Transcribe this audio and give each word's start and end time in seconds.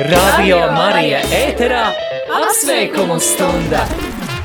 Radio 0.00 0.56
Marija 0.72 1.18
ēterā 1.34 1.82
apsveikumu 2.32 3.18
stunda! 3.20 3.82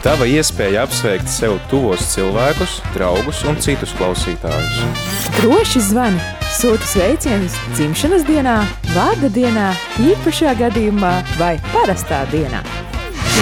Tava 0.04 0.26
iespēja 0.28 0.82
apsveikt 0.84 1.30
sev 1.32 1.54
tuvos 1.72 2.02
cilvēkus, 2.12 2.74
draugus 2.92 3.40
un 3.48 3.56
citus 3.64 3.94
klausītājus. 3.96 5.06
Droši 5.38 5.80
zvani, 5.86 6.20
sūti 6.58 6.90
sveicienus 6.90 7.56
dzimšanas 7.78 8.26
dienā, 8.28 8.58
vārda 8.92 9.30
dienā, 9.32 9.70
īpašā 10.04 10.58
gadījumā 10.60 11.14
vai 11.40 11.54
parastā 11.72 12.26
dienā. 12.34 12.60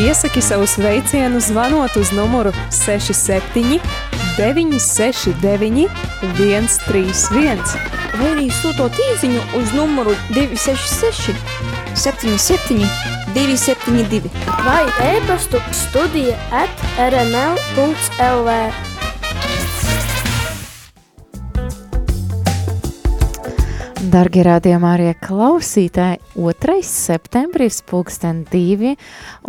Iesaki 0.03 0.43
savu 0.45 0.67
sveicienu 0.69 1.41
zvanot 1.41 1.97
uz 1.97 2.13
numuru 2.13 2.53
67 2.69 3.79
969 4.37 5.89
131 6.37 7.65
vai 8.19 8.29
arī 8.35 8.51
sūtot 8.53 9.01
īziņu 9.09 9.41
uz 9.57 9.73
numuru 9.73 10.13
266 10.29 11.82
77 11.95 12.85
272 13.33 14.29
vai 14.65 14.85
e-pastu 15.15 15.57
studija 15.71 16.37
at 16.51 16.69
rml.lv 16.97 18.49
Dargie 24.13 24.43
rādījumā 24.45 24.91
arī 24.93 25.13
klausītāji, 25.17 26.19
2. 26.35 26.75
septembris, 26.85 27.79
pulksten 27.81 28.43
2 28.51 28.91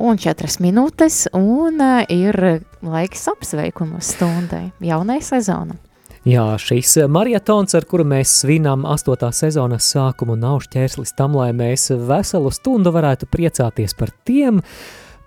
un 0.00 0.20
4 0.20 0.62
minūtes, 0.64 1.26
un 1.36 1.82
uh, 1.84 2.04
ir 2.08 2.62
laiks 2.80 3.28
apsveikumu 3.34 4.00
stundai, 4.00 4.70
jaunai 4.80 5.18
sezonam. 5.20 5.76
Jā, 6.24 6.54
šis 6.56 6.94
marietons, 7.12 7.74
ar 7.76 7.84
kuru 7.84 8.06
mēs 8.08 8.30
svinām 8.40 8.86
8. 8.88 9.28
sezonas 9.36 9.84
sākumu, 9.92 10.38
nav 10.40 10.62
šķērslis 10.64 11.12
tam, 11.18 11.34
lai 11.36 11.50
mēs 11.52 11.90
veselu 11.92 12.48
stundu 12.48 12.94
varētu 12.94 13.28
priecāties 13.28 13.92
par 13.98 14.08
tiem, 14.24 14.62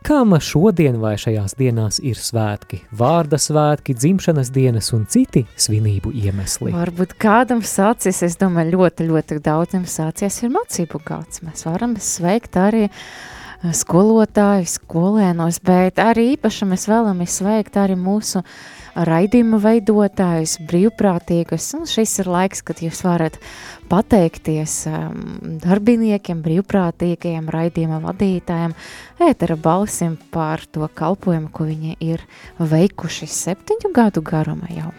kam 0.02 0.34
šodien 0.42 0.98
vai 0.98 1.14
šajās 1.22 1.54
dienās 1.60 2.02
ir 2.02 2.18
svētki, 2.18 2.82
vārda 2.98 3.38
svētki, 3.38 3.94
dzimšanas 3.94 4.50
dienas 4.56 4.90
un 4.98 5.06
citi 5.06 5.46
svinību 5.54 6.16
iemesli. 6.18 6.74
Varbūt 6.74 7.14
kādam 7.22 7.62
sācies, 7.62 8.24
es 8.26 8.42
domāju, 8.42 8.80
ļoti, 8.80 9.06
ļoti 9.12 9.38
daudziem 9.46 9.86
sācies 9.86 10.42
ir 10.42 10.56
mācību 10.58 11.06
gads. 11.06 11.46
Mēs 11.46 11.68
varam 11.70 11.94
sveikt 12.02 12.58
arī 12.58 12.88
skolotāju, 13.64 14.68
skolēnos, 14.70 15.62
bet 15.66 16.02
arī 16.02 16.34
īpaši 16.36 16.68
mēs 16.70 16.88
vēlamies 16.90 17.40
sveikt 17.40 17.80
arī 17.82 17.96
mūsu 18.00 18.44
raidījuma 18.98 19.60
veidotājus, 19.62 20.58
brīvprātīgus, 20.70 21.70
un 21.78 21.88
šis 21.90 22.20
ir 22.24 22.30
laiks, 22.34 22.64
kad 22.66 22.82
jūs 22.82 23.04
varat 23.06 23.40
pateikties 23.90 24.78
um, 24.92 25.58
darbiniekiem, 25.64 26.42
brīvprātīgajiem, 26.46 27.50
raidījuma 27.54 28.02
vadītājiem, 28.06 28.78
ētera 29.30 29.58
balsim 29.58 30.18
par 30.34 30.66
to 30.72 30.90
kalpojumu, 30.94 31.52
ko 31.54 31.70
viņi 31.70 31.98
ir 32.04 32.26
veikuši 32.60 33.30
septiņu 33.32 33.94
gadu 33.96 34.26
garumā 34.26 34.74
jau. 34.74 34.94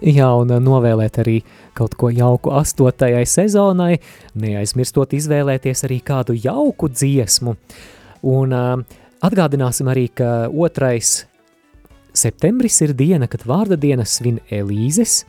Jā, 0.00 0.28
un 0.40 0.52
novēlēt 0.64 1.18
arī 1.22 1.38
kaut 1.76 1.96
ko 2.00 2.10
jauku 2.12 2.52
astotajai 2.56 3.24
sezonai, 3.28 3.96
neaizmirstot 4.38 5.14
izvēlēties 5.18 5.84
arī 5.88 6.00
kādu 6.04 6.36
jauku 6.38 6.88
dziesmu. 6.92 7.56
Un 8.32 8.54
uh, 8.56 8.76
atgādināsim 9.24 9.90
arī, 9.92 10.08
ka 10.14 10.48
otrais 10.48 11.22
Septembris 12.12 12.76
ir 12.84 12.92
diena, 12.96 13.28
kad 13.28 13.46
vārda 13.48 13.78
dienas 13.80 14.18
svin 14.18 14.38
Elīzes, 14.52 15.22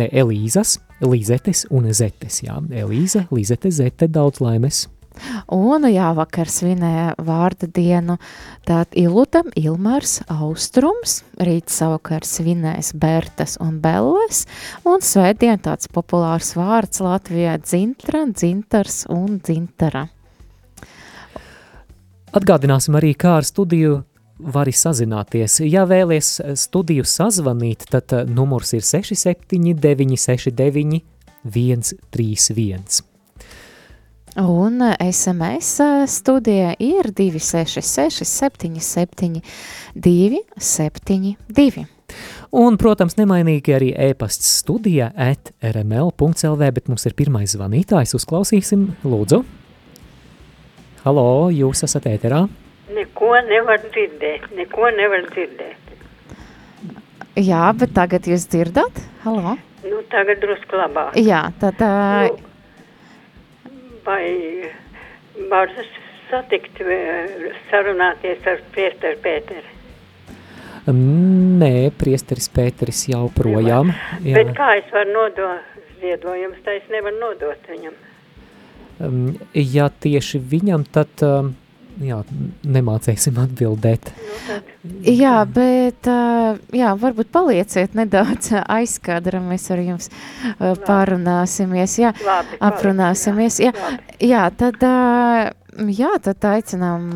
ne 0.00 0.08
Elīzas, 0.08 0.78
Līzetes 1.04 1.66
un 1.74 1.90
Zetes, 1.92 2.40
jā, 2.46 2.56
Elīza, 2.72 3.26
Līzete, 3.34 3.70
Zete, 3.74 4.08
daudz 4.08 4.40
laimes. 4.40 4.86
Un 5.54 5.86
jā, 5.88 6.08
vakar 6.16 6.50
svinēja 6.50 7.14
vārda 7.22 7.68
dienu 7.70 8.16
tātad 8.66 8.96
Ilutam, 8.98 9.50
Ilmars, 9.58 10.18
Austrums, 10.32 11.20
rīt 11.38 11.70
savukārt 11.72 12.26
svinēs 12.26 12.92
Bertas 12.98 13.56
un 13.62 13.78
Belles, 13.84 14.44
un 14.88 15.04
svētdien 15.04 15.62
tāds 15.62 15.90
populārs 15.92 16.54
vārds 16.58 17.02
Latvijā 17.04 17.56
Dzintra, 17.62 18.24
Dzintars 18.32 19.04
un 19.12 19.38
Dzintara. 19.38 20.08
Atgādināsim 22.34 22.98
arī, 22.98 23.12
kā 23.14 23.36
ar 23.38 23.46
studiju 23.46 24.00
vari 24.38 24.74
sazināties. 24.74 25.60
Ja 25.70 25.84
vēlies 25.86 26.40
studiju 26.58 27.06
sazvanīt, 27.06 27.86
tad 27.94 28.10
numurs 28.26 28.74
ir 28.74 28.82
679 28.82 30.18
69 30.18 31.04
131. 31.44 33.13
Un 34.36 34.80
SMS 34.98 35.80
eh, 35.80 36.02
eh, 36.02 36.06
studija 36.06 36.74
ir 36.78 37.12
266 37.14 38.24
77 38.24 39.40
272. 39.94 41.84
Un, 42.50 42.76
protams, 42.78 43.14
nemainīgi 43.14 43.74
arī 43.76 43.92
e-pasts 44.08 44.48
studija 44.58 45.12
at 45.14 45.52
rml.lv, 45.62 46.70
bet 46.74 46.90
mums 46.90 47.06
ir 47.06 47.14
pirmais 47.14 47.54
zvanītājs, 47.54 48.14
uzklausīsim, 48.18 48.88
lūdzu. 49.06 49.44
Halo, 51.04 51.26
jūs 51.54 51.84
esat 51.86 52.08
ēterā? 52.10 52.44
Neko 52.94 53.30
nevar 53.46 53.82
dzirdēt, 53.86 54.48
neko 54.58 54.90
nevar 54.98 55.28
dzirdēt. 55.30 55.94
Jā, 57.38 57.68
bet 57.78 57.94
tagad 57.94 58.26
jūs 58.30 58.48
dzirdat? 58.50 58.98
Halo? 59.22 59.54
Nu, 59.86 60.02
tagad 60.10 60.42
drusku 60.42 60.82
labāk. 60.82 61.14
Jā, 61.22 61.46
tad... 61.62 61.78
Uh... 61.78 62.34
Nu, 62.34 62.53
vai 64.06 64.70
var 65.50 65.72
satikt, 66.30 66.82
sarunāties 67.70 68.46
ar 68.50 68.62
priesteru 68.74 69.20
Pēteri? 69.24 69.70
Nē, 70.84 71.90
priesteris 71.96 72.50
Pēteris 72.52 73.06
jau 73.08 73.26
projām. 73.32 73.94
Jā. 74.20 74.36
Bet 74.36 74.52
kā 74.58 74.74
es 74.80 74.90
varu 74.92 75.14
nodot 75.16 75.76
ziedojumus, 76.02 76.60
tā 76.66 76.76
es 76.76 76.88
nevaru 76.92 77.20
nodot 77.22 77.70
viņam? 77.72 77.94
Ja 79.56 79.88
tieši 79.88 80.42
viņam, 80.54 80.88
tad... 80.92 81.26
Jā, 82.02 82.16
nemācēsim 82.66 83.36
atbildēt. 83.38 84.08
Jā, 84.84 85.38
bet 85.48 86.04
jā, 86.76 86.90
varbūt 87.00 87.30
palieciet 87.32 87.94
nedaudz 87.96 88.50
aizkadra, 88.78 89.40
mēs 89.40 89.70
ar 89.72 89.80
jums 89.80 90.10
pārunāsimies, 90.84 91.96
jā, 92.02 92.12
Labi, 92.26 92.58
aprunāsimies, 92.68 93.62
jā, 93.64 93.72
jā, 94.20 94.44
tad, 94.60 94.84
jā, 95.88 96.12
tad 96.28 96.48
aicinām 96.52 97.14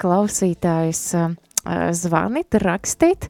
klausītājus 0.00 1.04
zvanīt, 2.00 2.56
rakstīt, 2.64 3.28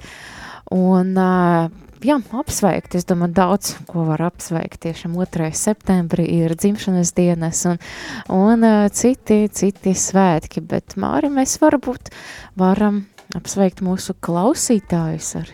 un 0.70 1.18
jā, 1.18 2.18
apsveikt. 2.38 2.96
Es 2.98 3.06
domāju, 3.08 3.34
daudz 3.36 3.74
ko 3.90 4.06
var 4.08 4.22
apsveikt. 4.30 4.80
Tiešām 4.86 5.14
2. 5.18 5.50
septembrī 5.58 6.26
ir 6.38 6.54
dzimšanas 6.58 7.14
dienas 7.18 7.64
un, 7.70 7.82
un 8.30 8.66
citi, 8.94 9.44
citi 9.50 9.94
svētki, 9.98 10.62
bet 10.62 10.96
Māri 11.00 11.30
mēs 11.34 11.58
varbūt 11.62 12.14
varam 12.58 13.04
apsveikt 13.38 13.82
mūsu 13.84 14.14
klausītājus 14.22 15.34
ar 15.40 15.50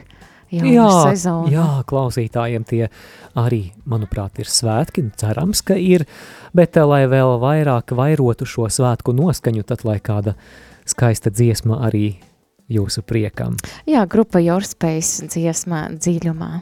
jaunu 0.53 0.73
jā, 0.73 0.89
sezonu. 1.11 1.51
Jā, 1.53 1.67
klausītājiem 1.89 2.65
tie 2.69 2.89
arī, 3.39 3.73
manuprāt, 3.89 4.41
ir 4.43 4.49
svētki, 4.51 5.11
cerams, 5.21 5.63
ka 5.67 5.77
ir, 5.79 6.07
bet 6.57 6.77
lai 6.81 7.05
vēl 7.11 7.39
vairāk 7.43 7.95
vairotu 7.97 8.49
šo 8.49 8.69
svētku 8.73 9.15
noskaņu, 9.17 9.63
tad 9.69 9.85
lai 9.89 9.99
kāda 10.05 10.35
skaista 10.89 11.31
dziesma 11.31 11.83
arī 11.89 12.19
jūsu 12.69 13.03
priekam. 13.07 13.57
Jā, 13.89 14.07
grupa 14.11 14.39
Jorspējas 14.43 15.23
dziesmā 15.29 15.89
dziļumā. 15.97 16.53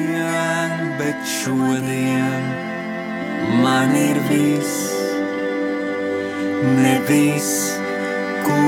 bet 1.00 1.18
šodien 1.26 2.65
man 3.62 3.94
ir 3.94 4.18
viss, 4.28 4.74
ne 6.80 6.94
viss, 7.08 7.78
ko 8.46 8.58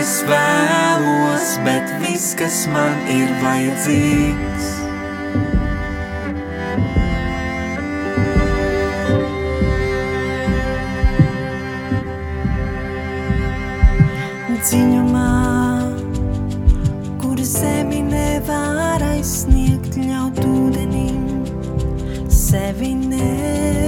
es 0.00 0.14
vēlos, 0.28 1.54
bet 1.66 1.92
viss, 2.04 2.34
kas 2.38 2.64
man 2.74 2.96
ir 3.18 3.30
vajadzīgs. 3.42 4.72
dziļumā, 14.64 15.30
kur 17.20 17.42
zemi 17.44 18.00
nevar 18.06 19.04
aizsniegt, 19.10 19.98
ļaut 20.00 20.40
ūdenim 20.48 21.20
sevi 22.32 22.94
nest 22.96 23.83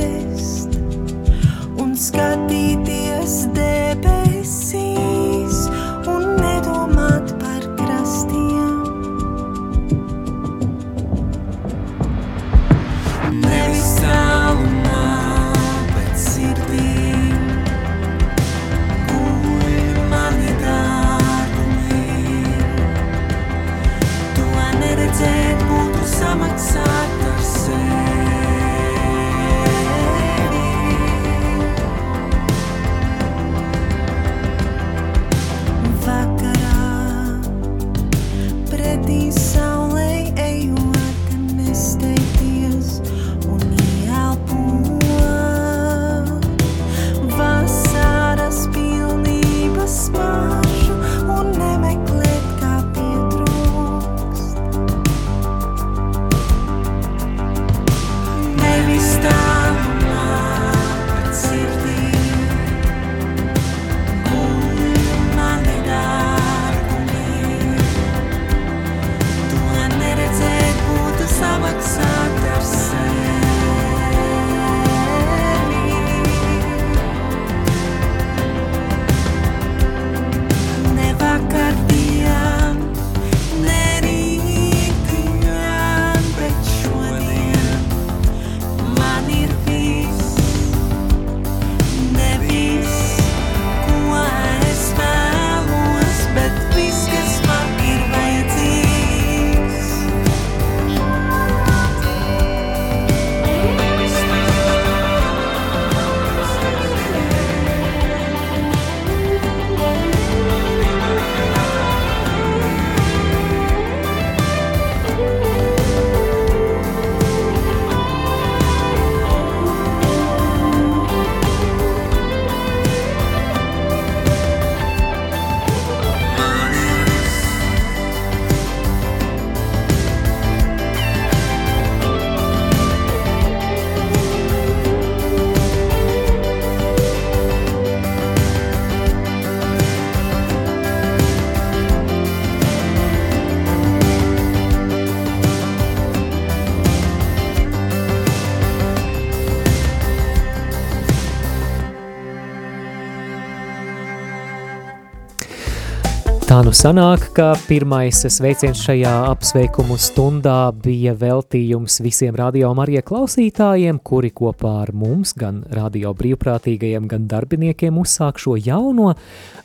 nu 156.67 156.73
sanāk, 156.75 157.29
ka 157.37 157.53
pirmais 157.69 158.19
sveiciens 158.33 158.81
šajā 158.83 159.11
apsveikumu 159.29 159.95
stundā 160.03 160.73
bija 160.83 161.13
veltījums 161.15 162.01
visiem 162.03 162.35
radio 162.35 162.73
Marija 162.75 163.05
klausītājiem, 163.07 164.01
kuri 164.03 164.33
kopā 164.35 164.73
ar 164.81 164.91
mums, 164.91 165.31
gan 165.39 165.61
radio 165.71 166.11
brīvprātīgajiem, 166.19 167.07
gan 167.13 167.29
darbiniekiem 167.31 168.01
uzsāk 168.03 168.43
šo 168.43 168.57
jauno 168.59 169.13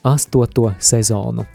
astoto 0.05 0.75
sezonu. 0.77 1.47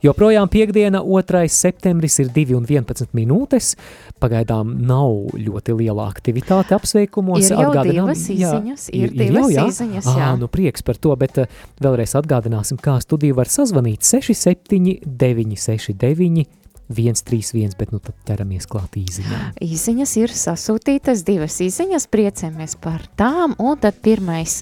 Joprojām 0.00 0.48
piekdiena, 0.48 1.02
2. 1.04 1.42
septembris 1.52 2.14
ir 2.22 2.30
2 2.32 2.54
un 2.56 2.64
11 2.64 3.10
minūtes. 3.12 3.74
Pagaidām 4.20 4.72
nav 4.88 5.34
ļoti 5.36 5.74
liela 5.76 6.06
aktivitāte 6.08 6.72
apsveikumos. 6.76 7.44
Ir 7.50 7.56
jau 7.58 7.66
Atgādinām- 7.70 8.08
divas 8.08 8.24
jā, 8.28 8.52
izziņas, 8.54 8.86
ir 8.96 9.10
divas 9.10 9.50
izziņas, 9.50 10.08
jā. 10.08 10.30
Ā, 10.30 10.38
nu 10.40 10.48
prieks 10.48 10.82
par 10.82 10.96
to, 10.96 11.14
bet 11.16 11.38
eh, 11.38 11.46
vēlreiz 11.80 12.14
atgādināsim, 12.16 12.80
kā 12.80 12.96
studiju 13.00 13.34
var 13.36 13.46
sazvanīt 13.52 14.00
67 14.08 15.00
969 15.04 16.46
131, 16.90 17.76
bet 17.78 17.92
nu 17.94 18.00
tad 18.02 18.16
ķeramies 18.26 18.66
klāt 18.70 18.96
īziņām. 18.98 19.54
Īziņas 19.62 20.14
ir 20.18 20.34
sasūtītas, 20.34 21.22
divas 21.26 21.60
īziņas, 21.62 22.08
priecājamies 22.10 22.76
par 22.82 23.04
tām, 23.20 23.54
un 23.62 23.78
tad 23.80 24.00
pirmais, 24.02 24.60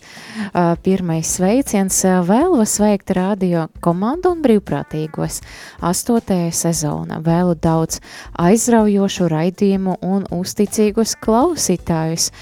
uh, 0.51 0.75
pirmais 0.85 1.33
sveiciens 1.39 2.03
vēlu 2.29 2.67
sveikt 2.69 3.15
radio 3.17 3.67
komandu 3.85 4.35
un 4.37 4.45
brīvprātīgos 4.45 5.41
astotajā 5.89 6.53
sezonā. 6.53 7.23
Vēlu 7.25 7.57
daudz 7.57 8.03
aizraujošu 8.39 9.29
raidījumu 9.33 9.99
un 10.05 10.29
uzticīgus 10.35 11.17
klausītājus. 11.25 12.33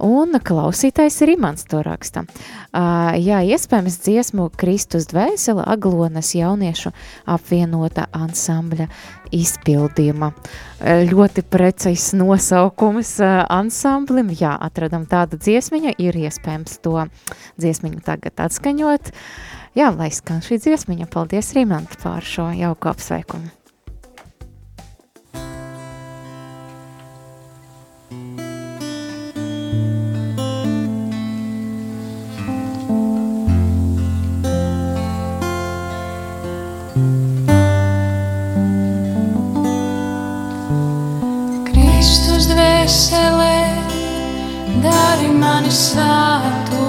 Un 0.00 0.32
klausītājs 0.32 1.18
ir 1.26 1.34
imants 1.34 1.66
to 1.68 1.82
raksta. 1.84 2.22
Uh, 2.24 3.12
jā, 3.20 3.42
iespējams 3.52 3.98
dziesmu 4.00 4.46
Kristus 4.56 5.10
dvēsele 5.10 5.66
Aglonas 5.68 6.32
jauniešu 6.32 6.94
apvienota 7.28 8.06
ansambļa 8.16 8.88
izpildījuma. 9.36 10.32
Uh, 10.32 11.04
ļoti 11.10 11.44
precīzs 11.46 12.10
nosaukums 12.18 13.16
uh, 13.22 13.42
ansamblim. 13.52 14.32
Jā, 14.36 14.56
atradam 14.58 15.06
tādu 15.10 15.40
dziesmiņu, 15.40 15.94
ir 16.02 16.20
iespējams 16.24 16.80
to 16.84 17.06
dziesmiņu 17.60 18.02
tagad 18.06 18.46
atskaņot. 18.48 19.14
Jā, 19.78 19.92
lai 19.94 20.10
skan 20.14 20.42
šī 20.42 20.58
dziesmiņa. 20.64 21.10
Paldies, 21.12 21.54
Rimant, 21.54 21.94
par 22.02 22.26
šo 22.26 22.50
jauku 22.56 22.90
apsveikumu. 22.90 23.59
Mani 45.60 45.72
svētu. 45.76 46.84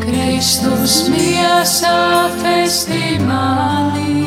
Kristus 0.00 0.94
miesā 1.12 2.30
festī 2.40 3.18
mani. 3.20 4.24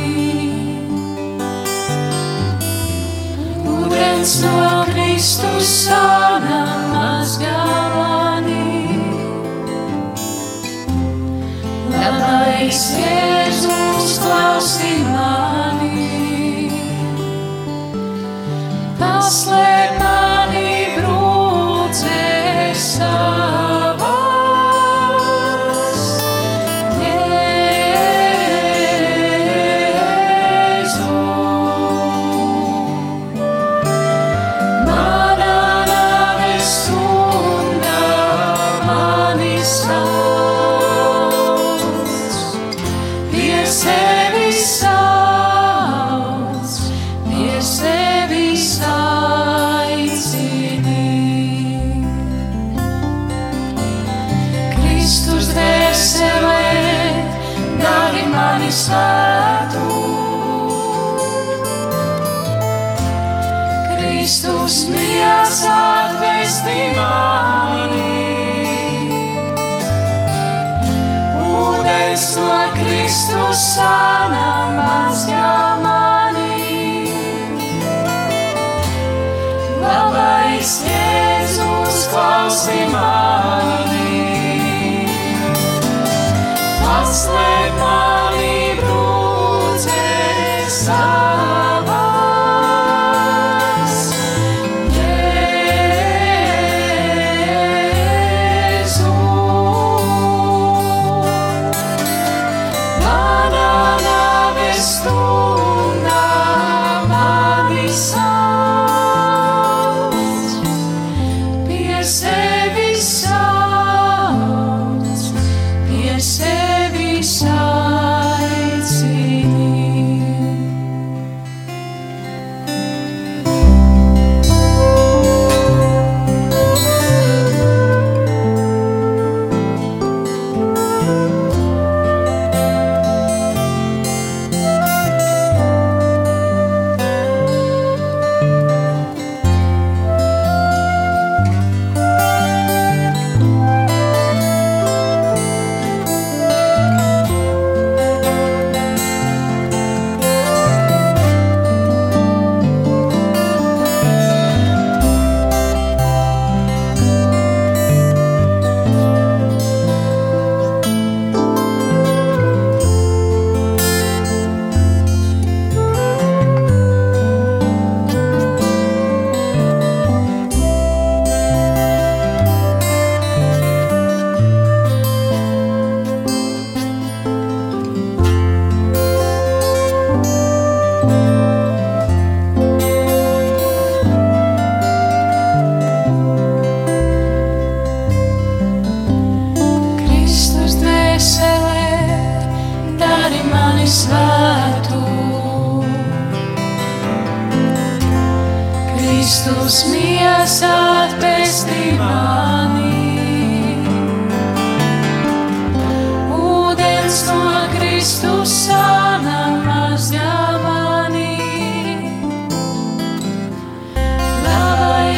Ūdens 3.65 4.36
no 4.45 4.86
Kristus 4.91 5.74
sāna 5.88 6.62
mazgā 6.93 7.65
mani. 7.98 9.00
Labais 11.89 12.83
Jēzus 13.01 14.19
klausī 14.22 15.00
mani. 15.10 16.22
Paslēp 19.03 19.98
mani 20.00 20.82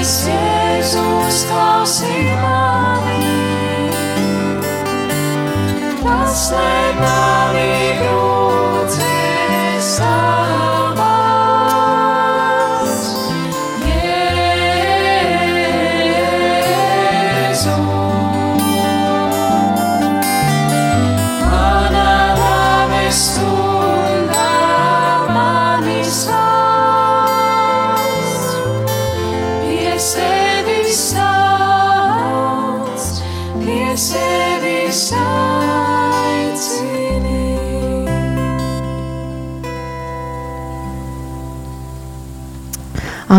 Labais 0.06 0.28
Jēzus 0.30 1.38
klausī 1.50 2.18
mani. 2.30 3.34
Paslēp 6.04 7.02
mani 7.02 7.02
grūcēs 7.02 7.25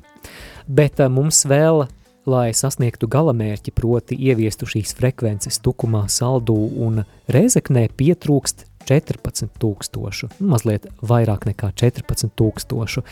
bet 0.66 0.98
mums 1.06 1.46
vēl, 1.46 1.86
lai 2.26 2.50
sasniegtu 2.50 3.06
galamērķi, 3.14 3.70
proti 3.78 4.18
ieviestu 4.26 4.66
šīs 4.74 4.90
frekvences 4.98 5.62
tukumā, 5.62 6.10
saldū 6.10 6.82
un 6.82 7.06
rezeknē, 7.30 7.86
pietrūkst 7.94 8.74
14 8.86 9.50
tūkstošu, 9.62 10.28
mazliet 10.40 10.86
vairāk 11.02 11.46
nekā 11.50 11.72
14 11.76 12.30
tūkstošu. 12.38 13.02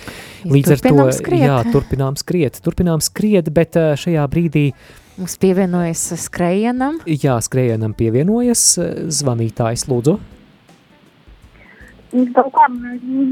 Līdz 0.49 0.75
ar 0.77 0.83
to, 0.85 1.07
skriet. 1.17 1.47
jā, 1.47 1.57
turpinām 1.75 2.19
skriet, 2.21 2.61
turpinām 2.65 3.03
skriet, 3.05 3.51
bet 3.55 3.79
ā, 3.81 3.93
šajā 4.01 4.27
brīdī, 4.31 4.69
Mums 5.15 5.37
pievienojas 5.39 6.01
skrejienam. 6.25 6.99
jā, 7.07 7.37
skrējienam 7.47 7.95
pievienojas 7.95 8.65
ā, 8.83 8.89
zvanītājs, 9.15 9.87
lūdzu. 9.91 10.19
Kaut 12.35 12.51
kā 12.55 12.67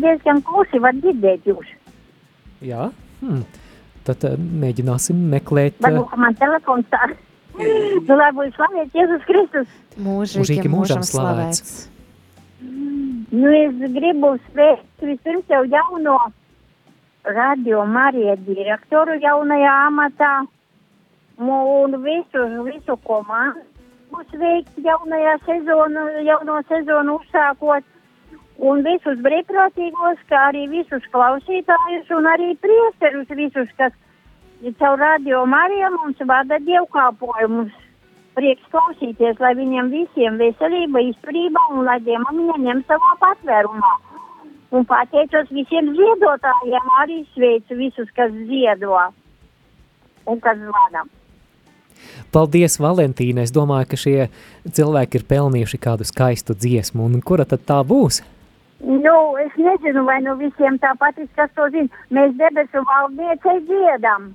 diezgan 0.03 0.43
klusi 0.47 0.81
var 0.83 0.95
dzirdēt 0.99 1.47
jūs. 1.47 1.69
Jā, 2.63 2.89
hmm. 3.23 3.43
tad 4.07 4.27
ā, 4.27 4.35
mēģināsim 4.39 5.19
meklēt. 5.33 5.79
Varbūt 5.83 6.19
man 6.19 6.39
telefons 6.41 6.89
tā. 6.91 7.07
Nu, 7.53 8.17
lai 8.17 8.31
būtu 8.33 8.55
slavēts 8.57 8.95
Jēzus 8.97 9.25
Kristus. 9.29 9.73
Mūžīgi, 10.01 10.41
Mūžīgi 10.41 10.71
mūžam 10.73 11.03
mūžam 11.03 11.05
slavēts. 11.05 11.59
slavēts. 11.61 11.92
Nu, 13.33 13.49
es 13.49 13.77
gribu 13.97 14.35
sveikt 14.51 15.05
vispirms 15.09 15.49
jau 15.49 15.63
jauno 15.65 16.19
radio 17.25 17.85
Marija 17.89 18.35
direktoru 18.49 19.15
jaunajā 19.23 19.77
amatā 19.87 20.33
un 21.39 21.97
visu, 22.05 22.43
visu 22.67 22.97
komandu 23.09 24.21
sveikt 24.35 24.77
jaunajā 24.85 25.39
sezonu, 25.47 26.05
jauno 26.29 26.59
sezonu 26.69 27.17
uzsākot. 27.23 27.89
Un 28.71 28.85
visus 28.85 29.17
brīvprātīgos, 29.25 30.21
kā 30.29 30.43
arī 30.51 30.67
visus 30.75 31.09
klausītājus 31.15 32.13
un 32.13 32.29
arī 32.35 32.53
priesterus 32.61 33.33
visus, 33.41 33.73
kas 33.81 33.97
caur 34.79 35.01
radio 35.01 35.47
Mariju 35.47 35.89
mums 35.97 36.21
vada 36.29 36.61
dievkalpojumus. 36.69 37.73
Prieks 38.37 38.69
klausīties, 38.73 39.37
lai 39.45 39.53
viņiem 39.59 39.91
visiem 39.93 40.39
veselība, 40.41 41.03
izturība 41.11 41.65
un 41.75 41.85
lai 41.85 41.99
diemamiņa 42.07 42.59
ņem 42.67 42.85
savā 42.89 43.13
patvērumā. 43.21 43.95
Un 44.73 44.87
pateicos 44.89 45.51
visiem 45.53 45.91
ziedotājiem, 45.93 46.93
arī 47.03 47.19
sveicu 47.35 47.77
visus, 47.77 48.09
kas 48.17 48.33
ziedo 48.49 48.97
un 50.25 50.41
kas 50.41 50.57
zvana. 50.63 51.05
Paldies, 52.33 52.79
Valentīna. 52.81 53.45
Es 53.45 53.53
domāju, 53.53 53.91
ka 53.91 53.99
šie 54.01 54.29
cilvēki 54.65 55.21
ir 55.21 55.27
pelnījuši 55.29 55.81
kādu 55.83 56.07
skaistu 56.09 56.57
dziesmu. 56.57 57.05
Un 57.05 57.21
kura 57.21 57.45
tad 57.49 57.67
tā 57.69 57.83
būs? 57.85 58.23
Nu, 58.83 59.17
es 59.39 59.53
nezinu, 59.61 60.07
vai 60.09 60.19
nu 60.25 60.35
visiem 60.41 60.79
tā 60.83 60.95
patiks, 60.99 61.31
kas 61.37 61.53
to 61.55 61.69
zina. 61.75 62.03
Mēs 62.11 62.33
debesu 62.41 62.83
valdniecei 62.89 63.61
dziedam. 63.69 64.33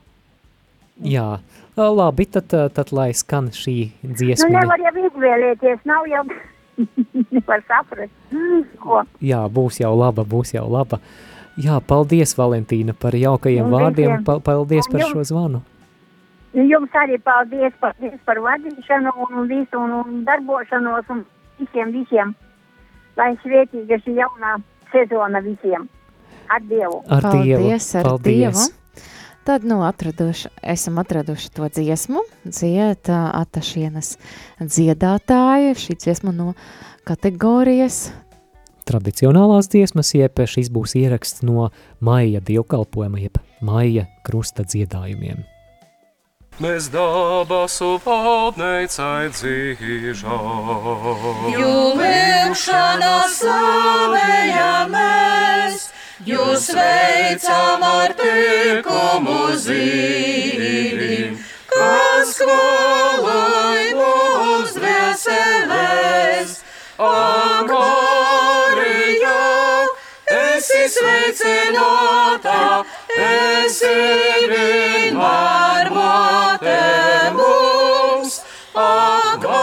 Jā, 1.05 1.39
labi, 1.77 2.25
tad, 2.25 2.49
tad 2.73 2.91
lai 2.91 3.11
skan 3.13 3.51
šī 3.53 3.91
Nu, 4.01 4.15
dziesma. 4.17 4.49
nevar 4.49 4.79
jau 4.81 4.93
izvēlēties, 5.09 5.79
nav 5.85 6.07
jau 6.09 6.23
nevar 7.31 7.61
saprast. 7.67 8.13
Ko? 8.81 9.03
Jā, 9.21 9.43
būs 9.49 9.79
jau 9.81 9.93
laba, 9.97 10.25
būs 10.25 10.53
jau 10.55 10.65
laba. 10.69 10.99
Jā, 11.57 11.79
paldies, 11.81 12.35
Valentīna, 12.37 12.93
par 12.93 13.15
jaukajiem 13.17 13.65
Un 13.65 13.73
vārdiem. 13.73 14.23
Pa, 14.25 14.39
paldies 14.39 14.85
par 14.91 15.01
jums. 15.01 15.13
šo 15.13 15.23
zvanu. 15.31 15.61
Jums 16.53 16.93
arī 16.97 17.17
paldies, 17.21 17.73
paldies 17.81 18.17
par 18.25 18.37
vadīšanu 18.41 19.11
un 19.27 19.47
visu 19.49 19.77
un, 19.77 19.93
un 20.01 20.23
darbošanos 20.25 21.09
un 21.13 21.23
visiem, 21.59 21.91
visiem. 21.93 22.33
Lai 23.17 23.31
svētīga 23.41 23.97
šī 24.05 24.13
jaunā 24.17 24.55
sezona 24.93 25.41
visiem. 25.45 25.87
Ar 26.49 26.61
Dievu. 26.61 27.01
Ar 27.09 27.25
Dievu. 27.33 27.61
Paldies, 27.61 27.89
ar 27.99 28.03
Paldies. 28.05 28.37
Dievu. 28.61 28.67
Tad, 29.47 29.63
nu, 29.63 29.79
atraduši, 29.87 30.51
esam 30.75 30.99
atraduši 30.99 31.53
to 31.55 31.69
dziesmu, 31.71 32.25
dzied 32.43 33.07
ā, 33.07 33.19
atašienas 33.45 34.17
dziedātāju, 34.59 35.75
šī 35.79 35.95
dziesma 36.03 36.35
no 36.35 36.51
kategorijas 37.07 38.09
Tradicionālās 38.87 39.67
dziesmas, 39.67 40.13
jeb 40.15 40.39
šis 40.47 40.69
būs 40.71 40.93
ieraksts 40.95 41.43
no 41.43 41.65
maija 41.99 42.39
dievkalpojuma, 42.39 43.19
jeb 43.19 43.35
maija 43.59 44.05
krusta 44.23 44.63
dziedājumiem. 44.63 45.43
Mēs 46.63 46.87
dabasu 46.89 47.99
valdneicai 48.05 49.27
dzīžām. 49.35 50.31
Jū 51.51 51.73
lūkšanā 51.99 53.17
slavējamies, 53.35 54.71
jūs 56.25 56.71
veicam 56.73 57.83
ar 57.85 58.13
tikumu 58.17 59.53
zīmīm, 59.61 61.37
kas 61.69 62.31
skolai 62.39 63.93
mums 63.93 64.73
dvēselēs. 64.77 66.55
Angorija, 66.97 68.15
esi 70.33 70.87
sveicināta, 70.95 72.57
esi 73.13 73.93
vienmēr 74.49 75.85
mate 75.93 76.81
mums. 77.37 78.41
Angorija, 78.73 79.53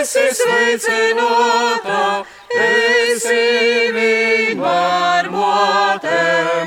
esi 0.02 0.32
sveicināta, 0.34 2.26
esi 2.58 3.94
vienmēr 3.94 5.28
mote 5.30 6.22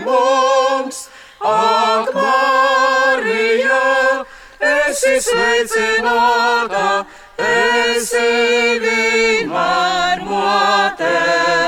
mums. 0.05 1.09
Ak, 1.45 2.13
Marija, 2.15 4.23
esi 4.69 5.17
sveicināta, 5.27 7.05
esi 7.49 8.31
vienmēr 8.85 10.23
mote 10.29 11.19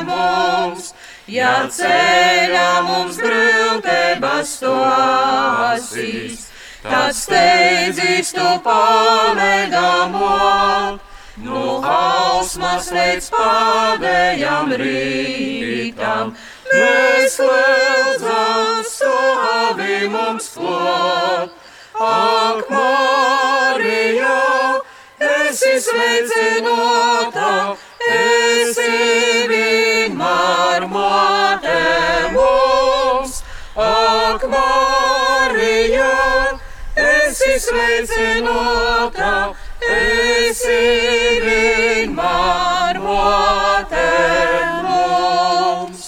mums. 0.06 0.92
Ja 1.26 1.66
ceļā 1.78 2.70
mums 2.86 3.18
grūtības 3.18 4.54
tu 4.62 4.76
asīs, 4.92 6.46
tad 6.86 7.12
steidzīs 7.18 8.32
tu 8.38 8.48
pamēdamot. 8.70 11.05
No 11.36 11.82
hausmas 11.84 12.86
līdz 12.96 13.26
pēdējām 13.28 14.70
rītam, 14.80 16.30
mēs 16.70 17.34
lūdzam 17.44 18.80
stāvi 18.88 19.98
mums 20.14 20.46
klāt. 20.54 21.52
Ak, 22.06 22.70
Marija, 22.72 24.38
esi 25.28 25.74
sveicināta, 25.84 27.52
esi 28.16 28.88
vienmēr 29.52 30.88
māte 30.88 31.76
mums. 32.32 33.42
Ak, 33.76 34.48
Marija, 34.56 36.10
esi 36.96 37.60
sveicināta, 37.68 39.32
esi 39.94 40.80
vienmēr 41.44 42.98
māte 43.02 44.04
mums. 44.84 46.06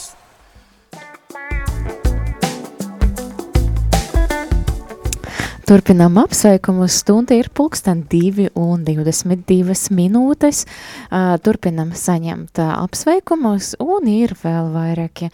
Turpinām 5.68 6.16
apsveikumu. 6.22 6.86
Stunda 6.88 7.36
ir 7.36 7.50
pulksten 7.52 8.06
2 8.08 8.48
un 8.56 8.86
22 8.86 9.92
minūtes. 9.92 10.62
Uh, 10.64 11.34
turpinām 11.44 11.92
saņemt 11.92 12.62
uh, 12.62 12.70
apsveikumus 12.86 13.74
un 13.84 14.08
ir 14.08 14.32
vēl 14.40 14.70
vairāki, 14.72 15.28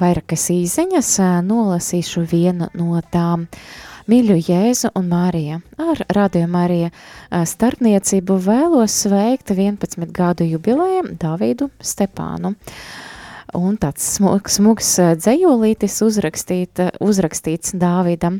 vairākas 0.00 0.48
īziņas. 0.56 1.12
Uh, 1.22 1.36
nolasīšu 1.46 2.26
vienu 2.26 2.72
no 2.74 2.98
tām. 3.14 3.46
Mīļu 4.08 4.38
Jēzu 4.40 4.88
un 4.96 5.10
Mārija. 5.10 5.58
Ar 5.76 5.98
Radio 6.16 6.46
Marija 6.48 6.88
starpniecību 7.28 8.38
vēlos 8.40 8.94
sveikt 9.02 9.50
11 9.52 10.08
gadu 10.16 10.46
jubilēju 10.48 11.10
Davidu 11.20 11.66
Stepānu. 11.84 12.54
Un 13.58 13.76
tāds 13.76 14.06
smugs, 14.14 14.56
smugs 14.56 14.94
dzējolītis 15.20 15.98
uzrakstīts 17.04 17.74
Dāvidam. 17.76 18.38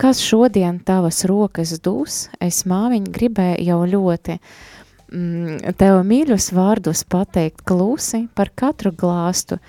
Kas 0.00 0.22
šodien 0.24 0.78
tavas 0.88 1.20
rokas 1.28 1.74
dūs, 1.84 2.30
es 2.40 2.62
māmiņ 2.64 3.10
gribēju 3.12 3.66
jau 3.68 3.82
ļoti 3.92 4.38
mm, 4.38 5.74
tev 5.76 6.00
mīļus 6.00 6.48
vārdus 6.56 7.04
pateikt 7.04 7.60
klusi 7.68 8.22
par 8.32 8.54
katru 8.56 8.94
glāstu, 8.96 9.60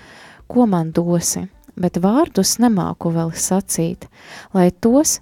ko 0.48 0.64
man 0.64 0.96
dosi, 0.96 1.44
bet 1.76 2.00
vārdus 2.02 2.56
nemāku 2.62 3.12
vēl 3.14 3.32
sacīt, 3.36 4.08
lai 4.56 4.70
tos, 4.70 5.20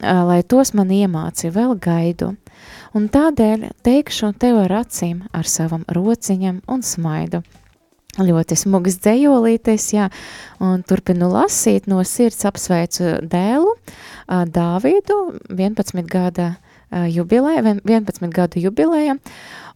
lai 0.00 0.40
tos 0.42 0.74
man 0.76 0.92
iemāci 0.94 1.52
vēl 1.54 1.76
gaidu, 1.80 2.34
un 2.96 3.08
tādēļ 3.12 3.70
teikšu 3.86 4.32
tev 4.40 4.62
ar 4.64 4.80
acīm, 4.82 5.24
ar 5.32 5.48
savam 5.48 5.84
rociņam 5.88 6.62
un 6.68 6.84
smaidu. 6.86 7.42
Ļoti 8.18 8.56
smugs 8.58 8.96
dzējolītes, 9.04 9.84
jā, 9.94 10.08
un 10.58 10.82
turpinu 10.82 11.28
lasīt 11.30 11.86
no 11.86 12.02
sirds 12.02 12.42
apsveicu 12.48 13.20
dēlu, 13.22 13.76
Dāvidu, 14.26 15.20
11 15.50 16.10
gada 16.10 16.48
jubilē, 16.90 17.60
11 17.86 18.34
gadu 18.34 18.62
jubilēja, 18.64 19.14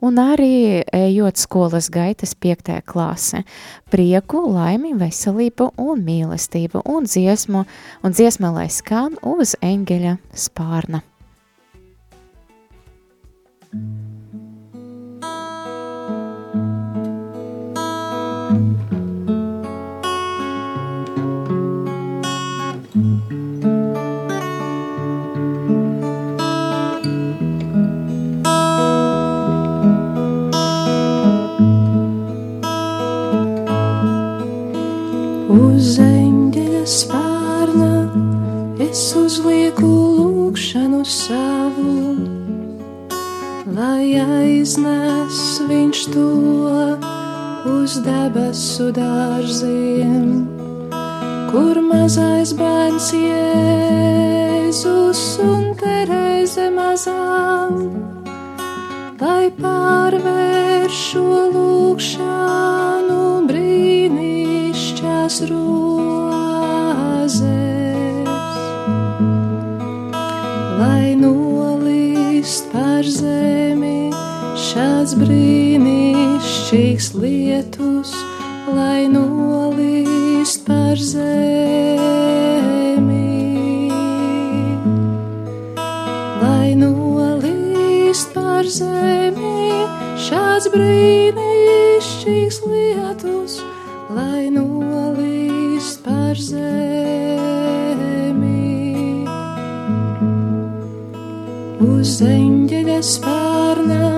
un 0.01 0.19
arī 0.19 0.83
ejot 0.93 1.41
skolas 1.41 1.91
gaitas 1.91 2.35
5. 2.35 2.81
klase. 2.87 3.45
Prieku, 3.91 4.43
laimi, 4.55 4.95
veselību 4.99 5.73
un 5.79 6.05
mīlestību 6.07 6.85
un 6.85 7.11
dziesmu, 7.11 7.65
un 8.03 8.17
dziesma 8.17 8.55
lai 8.55 8.69
skan 8.73 9.19
uz 9.23 9.57
eņģeļa 9.63 10.17
spārna. 10.47 11.05
Uz 13.75 14.04
eņģeļa 35.85 36.87
spārna 36.89 38.09
es 38.81 39.01
uzlieku 39.21 39.85
lūkšanu 39.85 41.03
savu, 41.05 42.15
lai 43.77 44.17
aiznes 44.23 45.41
viņš 45.69 46.01
to 46.15 46.31
uz 47.75 47.99
debesu 48.07 48.89
dārziem, 48.97 50.49
kur 51.53 51.83
mazais 51.85 52.55
bērns 52.57 53.13
Jēzus 53.21 54.43
un 55.45 55.77
Terēze 55.85 56.71
mazām, 56.73 57.77
lai 59.21 59.53
pārvērš 59.61 60.97
šo 61.11 61.29
lūkšanu 61.53 63.44
brīnišķās 65.25 65.49
rozes, 65.49 67.39
lai 70.77 71.15
nolīst 71.17 72.69
par 72.73 73.05
zemi 73.09 74.13
šāds 74.61 75.15
brīnišķīgs 75.17 77.15
lietus, 77.17 78.13
lai 78.69 79.09
nolīst 79.09 80.67
par 80.67 80.97
zemi. 81.01 81.33
Lai 86.45 86.75
nolīst 86.77 88.29
par 88.37 88.69
zemi 88.69 89.73
šāds 90.29 90.69
brīnišķīgs 90.69 91.34
Uz 102.15 102.21
eņģeļa 102.23 102.97
spārna 103.03 104.09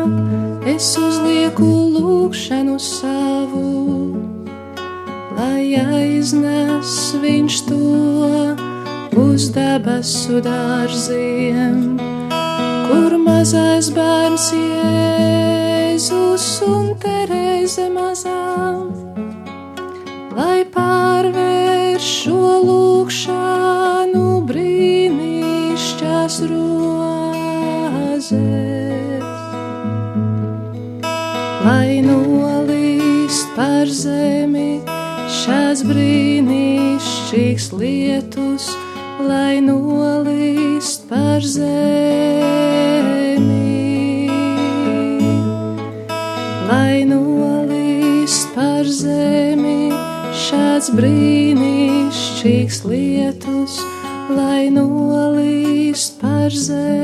es 0.69 0.85
uzlieku 1.01 1.65
lūkšanu 1.95 2.75
savu, 2.77 3.63
lai 5.39 5.81
aiznes 5.81 6.93
viņš 7.23 7.57
to 7.71 7.79
uz 9.23 9.47
debesu 9.55 10.43
dārziem, 10.45 11.97
kur 12.91 13.17
mazais 13.23 13.89
bērns 13.97 14.51
Jēzus 14.59 16.51
un 16.69 16.93
Terēze 17.01 17.89
mazām, 17.97 18.93
lai 20.37 20.69
pārvērš 20.77 22.13
šo 22.19 22.45
lūkšanu 22.69 24.27
brīnišķās 24.53 26.43
rozes 26.53 26.96
brīnišķīgs 37.37 37.67
lietus, 37.77 38.67
lai 39.21 39.61
nolīst 39.61 41.05
par 41.11 41.45
zemi. 41.45 41.77
Lai 46.71 47.05
nolīst 47.05 48.49
par 48.57 48.89
zemi 48.89 49.93
šāds 50.33 50.89
brīnišķīgs 50.97 52.81
lietus, 52.89 53.77
lai 54.33 54.73
nolīst 54.73 56.17
par 56.23 56.49
zemi 56.49 56.97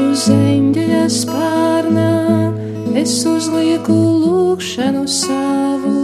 uz 0.00 0.28
eņģeļa 0.32 1.08
spārna 1.12 1.75
es 3.06 3.20
uzlieku 3.22 3.94
lūkšanu 3.94 5.04
savu, 5.06 6.00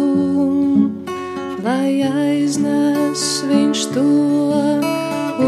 lai 1.64 1.98
aiznes 2.06 3.24
viņš 3.48 3.80
to 3.90 4.04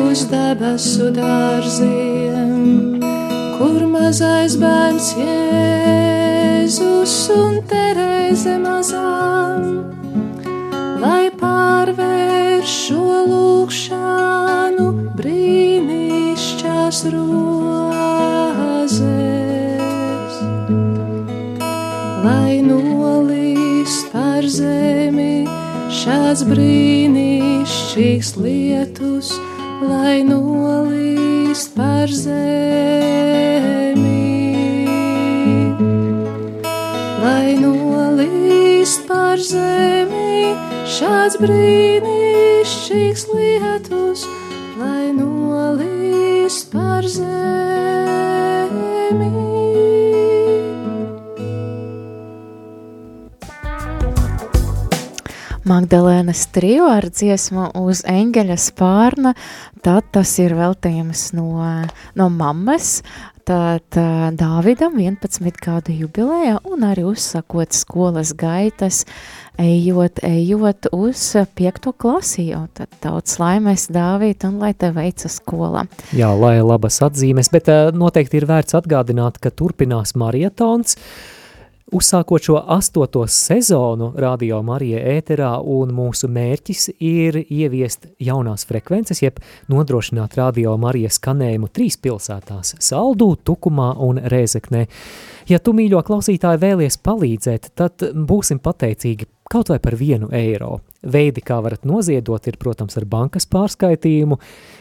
uz 0.00 0.24
debesu 0.32 1.12
dārziem, 1.14 2.98
kur 3.54 3.86
mazais 3.92 4.58
bērns 4.58 5.12
Jēzus 5.20 7.14
zem 8.34 8.66
mazām, 8.66 9.83
brīnišķīgs 26.48 28.30
lietus, 28.40 29.32
lai 29.84 30.22
nolīst 30.26 31.74
par 31.76 32.12
zemi. 32.12 32.44
Lai 37.24 37.56
nolīst 37.60 39.06
par 39.08 39.38
zemi 39.40 40.54
šāds 40.98 41.40
brīnišķīgs 41.40 41.93
Magdalēnas 55.94 56.48
trio 56.50 56.88
ar 56.90 57.04
dziesmu 57.06 57.68
uz 57.78 58.00
eņģeļa 58.10 58.54
spārna, 58.58 59.30
tad 59.78 60.08
tas 60.10 60.32
ir 60.42 60.56
veltījums 60.58 61.28
no, 61.38 61.52
no 62.18 62.26
mammas, 62.34 62.96
tad 63.46 63.98
uh, 64.00 64.24
Dāvidam 64.34 64.96
11 64.98 65.60
gadu 65.62 65.94
jubilējā 65.94 66.56
un 66.66 66.82
arī 66.88 67.04
uzsakot 67.06 67.78
skolas 67.78 68.32
gaitas, 68.34 69.04
ejot, 69.54 70.18
ejot 70.26 70.90
uz 70.90 71.22
piekto 71.54 71.94
klasi, 71.94 72.48
jo 72.48 72.64
tad 72.74 72.90
daudz 73.04 73.38
laimes 73.38 73.86
Dāvīt 73.94 74.48
un 74.50 74.58
lai 74.64 74.72
te 74.74 74.90
veica 74.90 75.30
skolā. 75.30 75.86
Jā, 76.10 76.32
lai 76.34 76.56
labas 76.58 76.98
atzīmes, 77.06 77.54
bet 77.54 77.70
uh, 77.70 77.94
noteikti 77.94 78.42
ir 78.42 78.50
vērts 78.50 78.80
atgādināt, 78.82 79.38
ka 79.38 79.54
turpinās 79.54 80.16
marietons, 80.18 80.98
Uzsākot 81.94 82.42
šo 82.42 82.64
astoto 82.66 83.26
sezonu 83.26 84.08
Radio 84.18 84.56
Marija 84.66 84.98
ēterā 85.12 85.52
un 85.62 85.92
mūsu 85.94 86.26
mērķis 86.26 86.88
ir 86.98 87.38
ieviest 87.44 88.08
jaunās 88.18 88.66
frekvences, 88.66 89.20
jeb 89.22 89.38
nodrošināt 89.70 90.34
Radio 90.34 90.72
Marija 90.74 91.12
skanējumu 91.14 91.70
trīs 91.70 91.94
pilsētās– 92.02 92.74
Saldū, 92.88 93.36
Tukumā 93.46 93.92
un 94.02 94.18
Rēzeknē. 94.18 94.88
Ja 95.46 95.62
tu, 95.62 95.70
mīļo 95.78 96.02
klausītāji, 96.02 96.64
vēlies 96.66 96.98
palīdzēt, 96.98 97.70
tad 97.78 98.02
būsim 98.10 98.58
pateicīgi 98.58 99.30
kaut 99.54 99.70
vai 99.70 99.78
par 99.78 99.94
vienu 99.94 100.32
eiro. 100.34 100.80
Veidi, 101.04 101.44
kā 101.46 101.60
varat 101.62 101.84
noziedot, 101.86 102.48
ir, 102.48 102.56
protams, 102.58 102.96
ar 102.98 103.06
bankas 103.06 103.46
pārskaitījumu. 103.46 104.40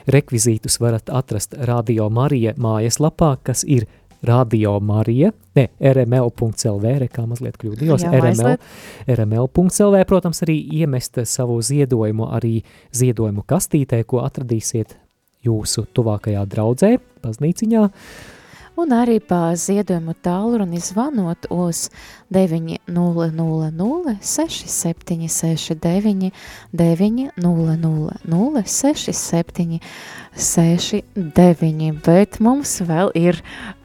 Rekvizītus 0.09 0.79
varat 0.81 1.13
atrast 1.13 1.53
Radio 1.69 2.09
Marija 2.09 2.55
mājaslapā, 2.57 3.35
kas 3.43 3.67
ir– 3.69 3.85
Radio 4.23 4.77
Marija, 4.79 5.31
ne, 5.57 5.67
rml.lv, 5.79 6.91
kā 7.11 7.25
mazliet 7.27 7.57
kļūdījos, 7.59 8.05
Jā, 8.05 8.11
rml, 8.21 8.53
rml.lv, 9.17 10.03
protams, 10.07 10.43
arī 10.45 10.55
iemest 10.79 11.19
savu 11.27 11.59
ziedojumu 11.63 12.29
arī 12.31 12.61
ziedojumu 12.95 13.43
kastītē, 13.47 14.03
ko 14.07 14.23
atradīsiet 14.23 14.95
jūsu 15.43 15.83
tuvākajā 15.91 16.45
draudzē, 16.47 16.95
baznīciņā, 17.25 17.89
Un 18.73 18.89
arī 18.89 19.19
pa 19.21 19.51
ziedojumu 19.53 20.15
tālruni 20.25 20.79
zvanot 20.81 21.45
uz 21.53 21.91
900 22.33 22.81
6769 30.33 30.33
900 30.33 30.33
67 30.33 31.13
69, 31.13 32.01
bet 32.05 32.39
mums 32.41 32.79
vēl 32.81 33.11
ir, 33.17 33.37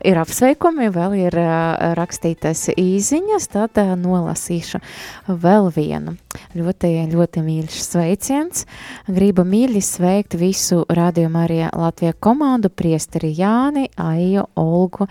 ir 0.07 0.19
apsveikumi, 0.21 0.89
vēl 0.95 1.17
ir 1.19 1.37
uh, 1.37 1.93
rakstītas 1.99 2.71
īziņas, 2.73 3.49
tad 3.53 3.81
uh, 3.83 3.93
nolasīšu 3.99 4.81
vēl 5.29 5.69
vienu. 5.75 6.17
Ļoti, 6.57 6.93
ļoti 7.13 7.43
mīļš 7.45 7.81
sveiciens. 7.85 8.65
Gribu 9.09 9.45
mīļi 9.49 9.83
sveikt 9.85 10.39
visu 10.41 10.85
radiomu 10.89 11.43
arī 11.43 11.61
Latviju 11.69 12.17
komandu, 12.21 12.71
priesteri 12.73 13.35
Jāni, 13.37 13.89
Aiju, 14.01 14.47
Olgu, 14.57 15.09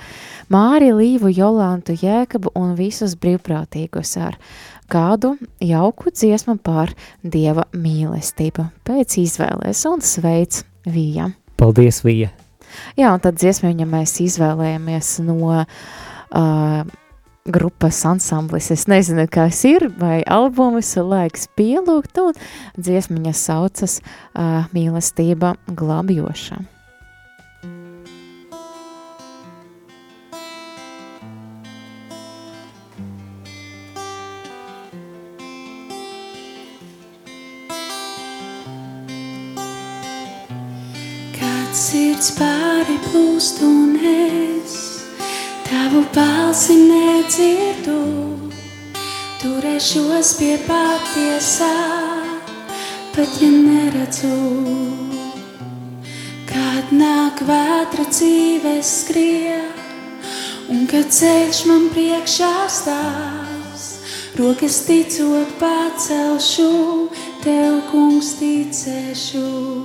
Māri, 0.53 0.89
Līvu, 0.95 1.29
Jolantu, 1.33 1.93
Jēkabu 1.97 2.55
un 2.57 2.73
visus 2.79 3.17
brīvprātīgus 3.19 4.15
ar 4.23 4.39
kādu 4.89 5.35
jauku 5.61 6.13
dziesmu 6.15 6.57
par 6.63 6.95
Dieva 7.21 7.67
mīlestību 7.75 8.69
pēc 8.87 9.19
izvēles 9.21 9.83
un 9.89 10.01
sveic 10.01 10.63
Vija. 10.87 11.31
Paldies, 11.59 12.03
Vija! 12.05 12.31
Jā, 12.97 13.11
un 13.13 13.21
tad 13.23 13.37
dziesmiņa 13.39 13.87
mēs 13.89 14.17
izvēlējamies 14.23 15.11
no 15.25 15.53
uh, 15.55 16.81
grupas 17.47 17.99
ansamblis. 18.05 18.71
Es 18.75 18.87
nezinu, 18.91 19.27
kas 19.31 19.63
ir, 19.67 19.87
vai 19.99 20.19
albumus 20.23 20.93
laiks 20.99 21.47
pielūgt, 21.57 22.19
un 22.21 22.37
dziesmiņa 22.77 23.35
saucas 23.37 23.99
uh, 24.01 24.67
mīlestība 24.75 25.55
glābjoša. 25.67 26.76
Sirds 41.77 42.31
pāri 42.33 42.95
plūst 43.05 43.59
un 43.61 43.97
es 44.01 44.75
tavu 45.67 46.01
balsi 46.15 46.73
nedzirdu, 46.87 47.97
turēšos 49.43 50.31
pie 50.39 50.55
patiesā, 50.65 51.75
pat 53.13 53.37
ja 53.43 53.49
neredzu. 53.51 54.33
Kad 56.49 56.89
nāk 56.97 57.43
vētra 57.45 58.07
dzīves 58.09 58.93
skrien, 59.03 59.69
un 60.73 60.87
kad 60.89 61.13
ceļš 61.13 61.59
man 61.69 61.89
priekšā 61.93 62.53
stāvs, 62.73 63.85
rokas 64.39 64.81
ticot 64.89 65.53
pacelšu, 65.61 66.71
tev 67.45 67.83
kungs 67.91 68.33
ticēšu. 68.41 69.76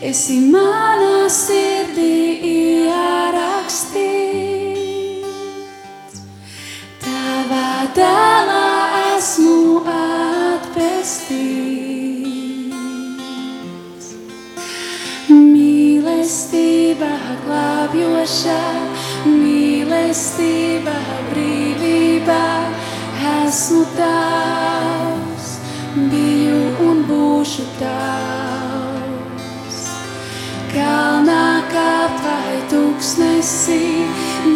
Esi 0.00 0.38
manā 0.48 1.28
sirdī 1.28 2.40
ierakstīts, 2.48 3.92
tavā 7.02 7.84
dēlā 7.98 8.62
esmu 9.18 9.84
atpestīts. 9.92 11.28
Mīlestība 15.28 17.12
glābjoša, 17.44 18.62
mīlestība 19.28 20.96
brīvība, 21.28 22.40
esmu 23.36 23.84
tavs, 24.00 25.52
biju 26.00 26.62
un 26.88 27.04
būšu 27.12 27.68
tavs. 27.82 28.49
Kalnā 31.00 31.64
kāpt 31.72 32.18
vai 32.20 32.56
tūkstnesī, 32.68 33.84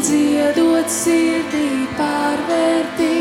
dziedot 0.04 0.90
sirdī 0.92 1.68
pārvērtī, 1.96 3.14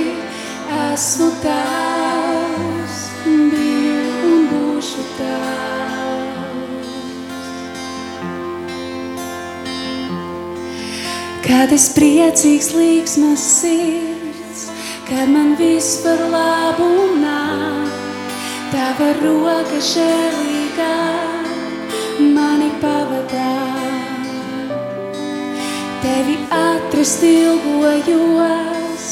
esmu 0.90 1.30
tavs, 1.40 2.98
biju 3.24 4.02
un 4.28 4.44
būšu 4.50 5.06
tavs. 5.22 6.92
Kad 11.48 11.72
es 11.80 11.88
priecīgs 11.96 12.74
līksmas 12.76 13.48
sirds, 13.62 14.68
kad 15.08 15.32
man 15.32 15.56
viss 15.64 16.02
par 16.04 16.28
labu 16.36 16.92
nāk, 17.24 17.88
tava 18.76 19.14
roka 19.24 19.80
mani 19.80 21.13
pavadā. 23.34 23.54
Tevi 26.04 26.38
atrast 26.50 27.24
ilgojos, 27.24 29.06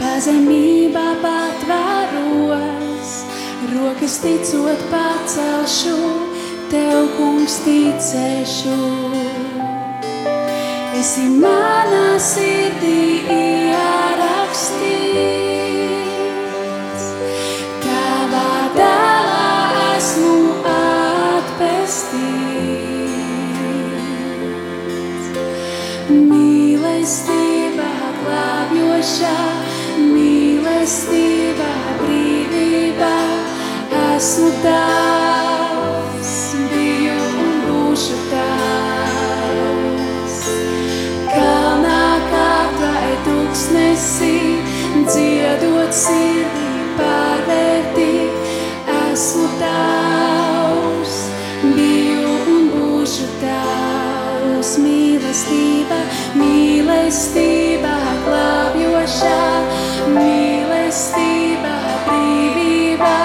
pazemībā 0.00 1.08
patvaros, 1.22 3.10
rokas 3.72 4.18
ticot 4.22 4.80
pacelšu, 4.90 5.96
tev 6.70 7.08
kungs 7.16 7.56
ticēšu. 7.64 8.78
Esi 10.96 11.26
manā 11.40 12.18
sirdī 12.20 13.00
ierakstīts. 13.32 14.96
Glābjošā, 29.06 29.34
mīlestība 30.10 31.68
brīvība. 32.00 33.10
Esmu 34.16 34.48
tavs, 34.62 36.32
biju 36.72 37.18
un 37.42 37.52
būšu 37.66 38.16
tavs. 38.32 40.40
Kalnā 41.30 42.00
kāpā 42.32 42.94
tūkstnesī, 43.26 44.32
dziedot 45.06 45.94
sirdī 45.94 46.72
pārvērtī, 46.98 48.10
esmu 49.12 49.46
tavs, 49.60 51.14
biju 51.62 52.34
un 52.56 52.66
būšu 52.74 53.30
tavs. 53.44 54.74
Mīlestība, 54.82 56.02
mīlestība 56.34 57.65
mīlestība 60.96 61.72
brīvība, 62.06 63.16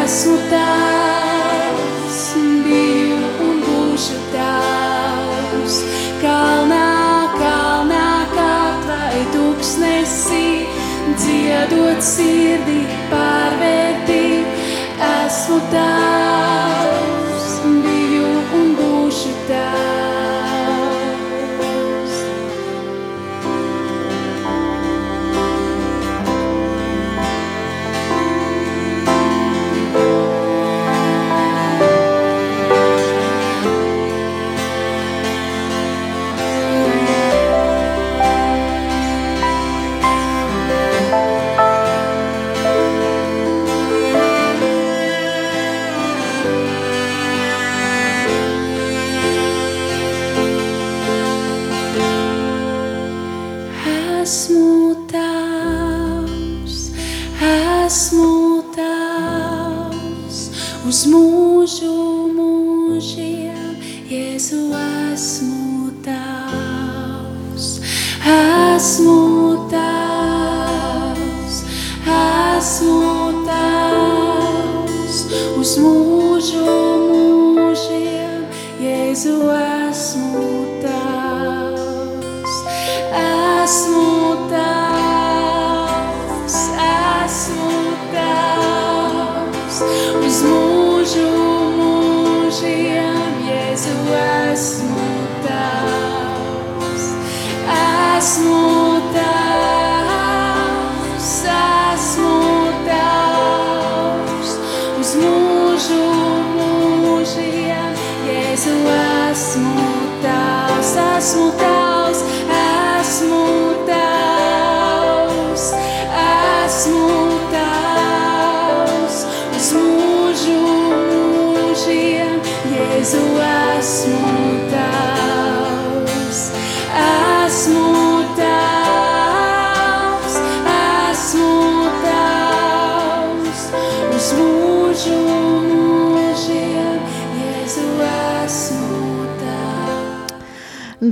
esmu 0.00 0.36
tavs, 0.48 2.20
biju 2.64 3.18
un 3.44 3.60
būšu 3.66 4.16
tavs. 4.32 5.76
Kalnā, 6.22 7.28
kalnā, 7.36 8.08
kāpvai 8.32 9.26
tūkstnesī, 9.34 10.64
dziedot 11.20 12.00
sirdī 12.00 12.59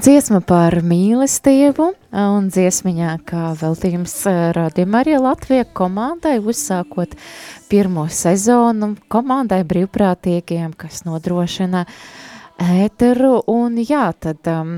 Dziesma 0.08 0.38
par 0.40 0.72
mīlestību 0.88 1.84
un 2.16 2.46
dziesmiņā 2.48 3.10
kā 3.28 3.50
veltījums 3.60 4.14
radījumā 4.56 5.02
arī 5.04 5.18
Latvija 5.20 5.66
komandai 5.76 6.38
uzsākot 6.40 7.12
pirmo 7.68 8.06
sezonu 8.08 8.94
komandai 9.12 9.58
brīvprātīgiem, 9.68 10.72
kas 10.80 11.02
nodrošina 11.04 11.84
ēteru 12.58 13.38
un 13.50 13.78
jā, 13.80 14.08
tad 14.18 14.48
um, 14.50 14.72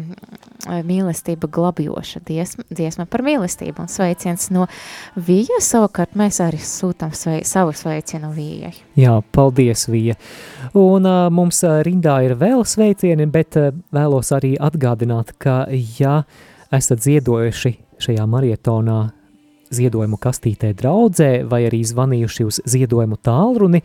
mīlestība 0.68 1.48
glabjoša 1.50 2.20
dziesma, 2.28 2.64
dziesma 2.68 3.06
par 3.10 3.24
mīlestību 3.24 3.84
un 3.84 3.90
sveiciens 3.90 4.50
no 4.54 4.66
Vija, 5.16 5.60
savukārt 5.64 6.16
mēs 6.18 6.40
arī 6.44 6.60
sūtam 6.60 7.14
svei, 7.16 7.40
savu 7.48 7.72
sveicienu 7.76 8.32
Vijai. 8.36 8.74
Jā, 9.00 9.16
paldies, 9.32 9.86
Vija. 9.90 10.18
Un 10.76 11.08
uh, 11.08 11.28
mums 11.32 11.62
uh, 11.64 11.80
rindā 11.86 12.20
ir 12.26 12.36
vēl 12.40 12.64
sveicieni, 12.68 13.28
bet 13.32 13.56
uh, 13.60 13.70
vēlos 13.94 14.32
arī 14.36 14.54
atgādināt, 14.60 15.34
ka 15.40 15.64
ja 15.98 16.20
esat 16.70 17.02
ziedojuši 17.06 17.74
šajā 18.00 18.26
marietonā 18.28 19.00
ziedojumu 19.70 20.18
kastītē 20.20 20.72
draudzē 20.76 21.30
vai 21.48 21.62
arī 21.68 21.80
zvanījuši 21.86 22.46
uz 22.46 22.60
ziedojumu 22.68 23.20
tālruni, 23.24 23.82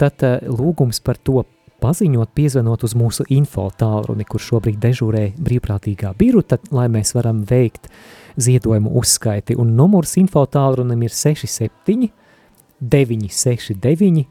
tad 0.00 0.26
uh, 0.26 0.36
lūgums 0.44 1.00
par 1.04 1.18
to 1.24 1.46
paziņot, 1.80 2.32
piezvanot 2.36 2.84
uz 2.86 2.94
mūsu 2.98 3.24
info 3.32 3.66
tālruni, 3.80 4.26
kur 4.28 4.42
šobrīd 4.42 4.78
dežūrē 4.82 5.24
brīvprātīgā 5.40 6.12
biruta, 6.18 6.60
lai 6.74 6.86
mēs 6.92 7.14
varam 7.16 7.42
veikt 7.48 7.88
ziedojumu 8.40 8.92
uzskaiti. 9.00 9.56
Un 9.58 9.74
numurs 9.78 10.16
info 10.20 10.44
tālrunim 10.46 11.02
ir 11.06 11.14
67 11.16 12.10
969 12.80 14.26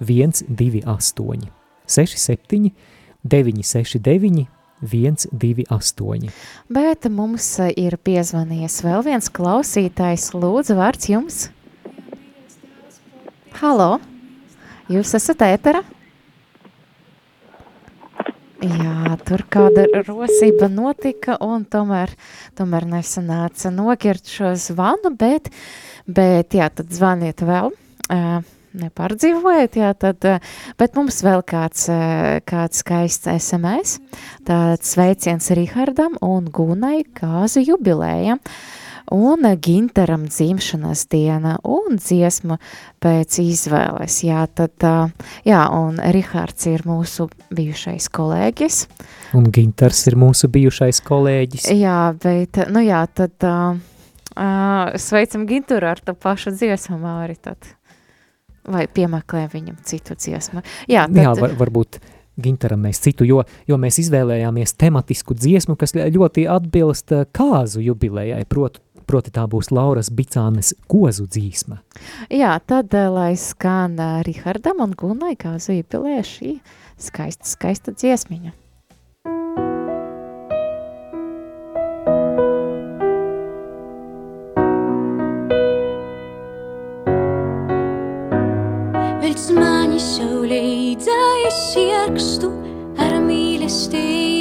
128. 0.00 1.48
67 1.86 2.72
969 3.24 4.46
128. 4.82 6.30
Bet 6.68 7.08
mums 7.08 7.48
ir 7.72 7.96
piezvanījies 7.96 8.82
vēl 8.84 9.04
viens 9.06 9.30
klausītājs. 9.32 10.30
Lūdzu, 10.36 10.76
vārds 10.76 11.08
jums. 11.08 11.46
Halo, 13.56 13.96
jūs 14.92 15.14
esat 15.16 15.46
ētera? 15.46 15.80
Jā, 18.64 19.16
tur 19.28 19.42
kāda 19.52 19.84
rosība 20.06 20.70
notika, 20.72 21.36
un 21.44 21.66
tomēr, 21.68 22.14
tomēr 22.56 22.86
nesanāca 22.88 23.68
nokirt 23.74 24.30
šo 24.32 24.54
zvanu, 24.56 25.12
bet, 25.18 25.50
bet 26.08 26.56
jā, 26.56 26.70
tad 26.72 26.94
zvaniet 26.96 27.44
vēl. 27.44 27.74
Nepārdzīvojat, 28.76 29.76
jā, 29.80 29.92
tad, 29.96 30.24
bet 30.80 30.96
mums 30.96 31.20
vēl 31.24 31.44
kāds, 31.48 31.86
kāds 32.48 32.80
skaists 32.80 33.28
SMS, 33.32 33.98
tāds 34.48 34.96
sveiciens 34.96 35.52
Rihardam 35.56 36.16
un 36.24 36.48
Gunai 36.52 37.02
kāzu 37.16 37.64
jubilēja, 37.64 38.38
un 39.10 39.46
Ginteram 39.62 40.26
dzimšanas 40.28 41.06
diena, 41.12 41.56
un 41.62 41.98
dziesma 42.00 42.58
pēc 43.02 43.38
izvēles, 43.42 44.18
jā, 44.26 44.46
tad, 44.54 44.86
jā, 45.46 45.62
un 45.76 46.00
Rihards 46.00 46.68
ir 46.70 46.86
mūsu 46.88 47.28
bijušais 47.54 48.08
kolēģis. 48.16 48.80
Un 49.38 49.50
Ginters 49.54 50.06
ir 50.10 50.18
mūsu 50.20 50.50
bijušais 50.52 51.02
kolēģis. 51.06 51.70
Jā, 51.76 52.00
bet, 52.22 52.64
nu 52.72 52.82
jā, 52.84 53.04
tad 53.14 53.46
uh, 53.46 53.78
sveicam 54.98 55.46
Ginteru 55.48 55.92
ar 55.92 56.02
to 56.02 56.16
pašu 56.18 56.54
dziesmu, 56.56 56.98
Māri, 57.02 57.38
tad 57.40 57.74
vai 58.66 58.86
piemeklē 58.90 59.46
viņam 59.52 59.78
citu 59.86 60.18
dziesmu. 60.18 60.62
Jā, 60.90 61.06
tad... 61.06 61.22
Jā 61.22 61.34
var, 61.38 61.54
varbūt 61.58 62.00
Gintaram 62.36 62.82
mēs 62.84 62.98
citu, 63.00 63.24
jo, 63.24 63.40
jo 63.64 63.78
mēs 63.80 63.96
izvēlējāmies 64.02 64.74
tematisku 64.76 65.32
dziesmu, 65.38 65.72
kas 65.80 65.94
ļoti 65.96 66.44
atbilst 66.52 67.14
kāzu 67.32 67.80
jubilejai, 67.80 68.42
proti, 68.44 68.82
proti 69.06 69.32
tā 69.34 69.46
būs 69.50 69.70
Lauras 69.74 70.10
Bicānes 70.10 70.74
kozu 70.90 71.26
dzīsma. 71.30 71.80
Jā, 72.30 72.56
tad, 72.66 72.94
eh, 72.94 73.08
lai 73.08 73.34
skan 73.38 73.98
eh, 73.98 74.22
Rihardam 74.26 74.82
un 74.84 74.94
Gunai 74.98 75.36
kāzu 75.38 75.78
jubilē 75.78 76.20
šī 76.26 76.58
skaista, 76.98 77.46
skaista 77.46 77.94
dziesmiņa. 77.94 78.54
Velc 89.26 89.50
mani 89.56 90.00
saulē 90.02 90.62
dzēs 91.02 91.60
ierakstu 91.82 92.52
ar 93.02 93.20
mīlestību. 93.26 94.35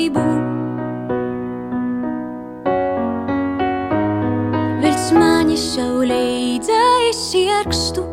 Dzēs 5.75 7.33
ierakstu 7.35 8.03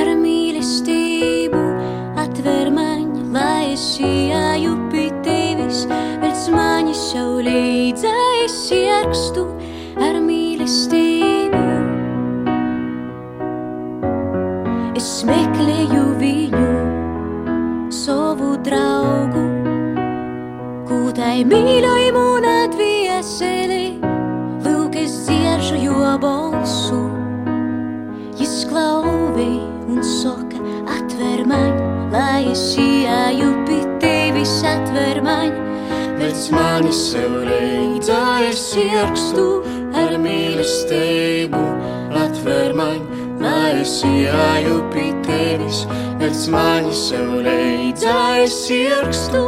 ar 0.00 0.08
mīlestību. 0.16 1.60
Atver 2.16 2.70
man, 2.72 3.32
lai 3.34 3.72
es 3.74 3.98
ieju 4.00 4.72
pie 4.90 5.10
tevis. 5.24 5.84
Velc 6.22 6.48
mani 6.54 6.94
saulē 6.96 7.92
dzēs 7.92 8.56
ierakstu 8.72 9.44
ar 10.00 10.20
mīlestību. 10.24 11.60
Es 14.96 15.10
meklēju 15.28 16.06
viņu, 16.22 16.70
savu 17.92 18.56
draugu, 18.64 19.44
kūtai 20.88 21.44
mīļoju 21.44 22.01
lai 32.52 32.58
es 32.58 32.76
ieju 32.76 33.64
pie 33.66 33.84
tevis, 33.98 34.62
atver 34.62 35.22
man. 35.24 35.52
Pēc 36.18 36.50
manis 36.52 36.98
sev 37.12 37.32
leidzā 37.48 38.44
es 38.44 38.76
ierakstu 38.76 39.62
ar 39.96 40.18
mīlestību, 40.20 41.62
atver 42.12 42.74
man, 42.76 43.00
lai 43.40 43.80
es 43.80 44.02
ieju 44.04 44.82
pie 44.92 45.14
tevis. 45.24 45.86
Pēc 46.20 46.48
manis 46.52 47.08
sev 47.08 47.40
leidzā 47.46 48.44
es 48.44 48.58
ierakstu 48.68 49.44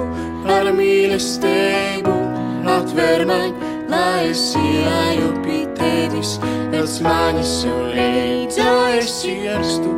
ar 0.48 0.72
mīlestību, 0.72 2.14
atver 2.64 3.26
man, 3.28 3.52
lai 3.92 4.30
es 4.30 4.54
ieju 4.56 5.28
pie 5.44 5.66
tevis. 5.76 6.38
Pēc 6.72 7.02
manis 7.04 7.52
sev 7.60 7.84
leidzā 7.92 8.72
es 8.96 9.20
ierakstu 9.28 9.92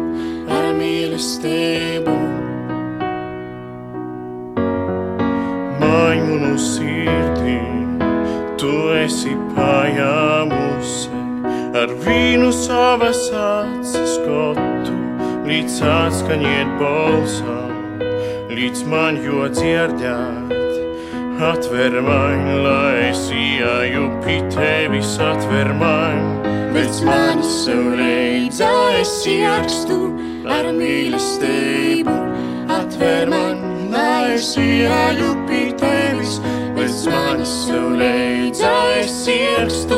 ar 0.51 0.75
mīlestību. 0.75 2.36
Maimunu 6.27 6.59
sirdī, 6.59 7.61
tu 8.59 8.71
esi 8.99 9.35
pajāmusi 9.55 11.21
ar 11.79 11.93
vīnu 12.03 12.49
savas 12.51 13.21
acis 13.31 14.17
skotu, 14.17 14.97
līdz 15.47 15.77
atskaņiet 15.87 16.73
balsam, 16.81 18.03
līdz 18.51 18.83
man 18.91 19.21
jo 19.23 19.47
dzirdēt. 19.55 20.51
Atver 21.47 22.01
man, 22.03 22.43
lai 22.65 23.13
es 23.13 23.23
ieju 23.31 24.09
pie 24.25 24.41
tevis, 24.51 25.15
atver 25.23 25.71
man, 25.79 26.43
Pēc 26.75 27.05
manis 27.07 27.53
sev 27.63 27.93
leidzā 28.01 28.73
es 28.99 29.15
ierakstu 29.31 30.01
ar 30.59 30.73
mīlestību. 30.75 32.17
Atver 32.81 33.31
man, 33.31 33.63
lai 33.95 34.35
es 34.35 34.57
ieju 34.61 35.37
pie 35.47 35.71
tevis. 35.71 35.96
Pēc 36.87 37.01
manis 37.11 37.53
sev 37.65 37.87
leidzā 37.99 38.75
es 39.01 39.15
ierakstu 39.27 39.97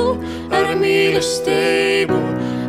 ar 0.57 0.71
mīlestību. 0.81 2.17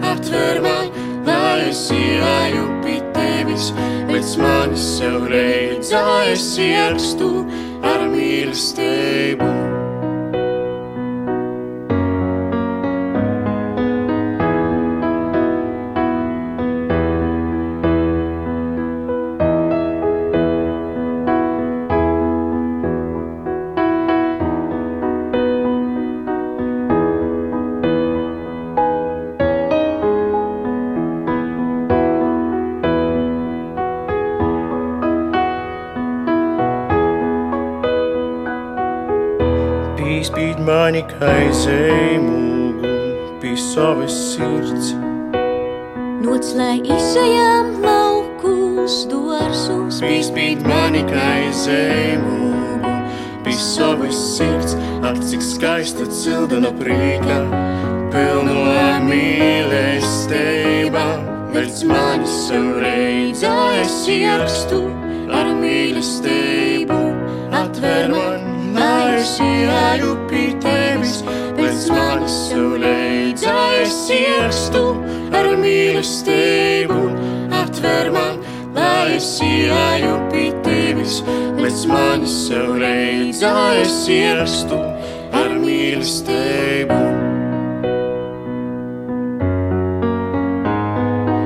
Atver 0.10 0.60
man, 0.66 0.92
lai 1.24 1.70
es 1.70 1.86
ieju 1.96 2.66
pie 2.84 3.00
tevis. 3.16 3.72
Pēc 4.12 4.36
manis 4.44 4.92
sev 4.98 5.32
leidzā 5.32 6.04
es 6.36 6.52
ierakstu 6.60 7.32
ar 7.80 8.08
mīlestību. 8.12 9.69
Pie 53.44 53.54
savas 53.54 54.18
sirds. 54.38 54.76
Ak, 55.04 55.18
cik 55.24 55.42
skaista 55.42 56.06
cildena 56.12 56.72
prīka, 56.76 57.40
pilno 58.14 58.60
mīlestībā. 59.10 61.08
Vērts 61.54 61.82
mani 61.90 62.28
sev 62.30 62.78
reidzā 62.84 63.56
es 63.82 64.08
ierakstu 64.12 64.82
ar 65.34 65.48
mīlestību. 65.58 67.00
Atver 67.60 68.06
man, 68.14 68.42
es 69.18 69.40
ieju 69.42 70.14
pie 70.30 70.54
tevis, 70.62 71.16
pēc 71.58 71.90
manis 71.94 72.38
leidzā 72.84 73.58
es 73.82 73.98
ierakstu 74.14 74.84
ar 75.34 75.48
mīlestību. 75.64 77.00
Atver 77.64 78.08
man, 78.14 78.36
es 79.16 79.40
ieju 79.44 80.16
pie 80.32 80.52
tevis, 80.64 81.24
pēc 81.70 81.84
manis 81.86 82.36
sev 82.48 82.70
leidzā 82.82 83.50
es 83.78 83.96
ierakstu 84.10 84.78
ar 85.38 85.52
mīlestību. 85.62 86.96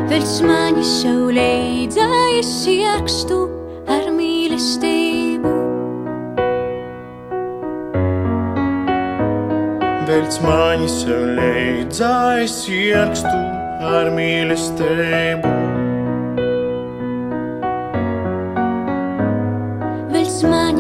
Vērts 0.07 0.38
mani 0.47 0.86
sev 0.88 1.26
leidzā 1.36 2.07
es 2.38 2.53
ierakstu 2.71 3.41
ar 3.97 4.07
mīlestību. 4.15 5.51
Velc 10.07 10.39
mani 10.47 10.88
sev 10.99 11.28
leidzā 11.41 12.15
es 12.45 12.61
ierakstu 12.71 13.36
ar 13.91 14.13
mīlestību. 14.15 15.62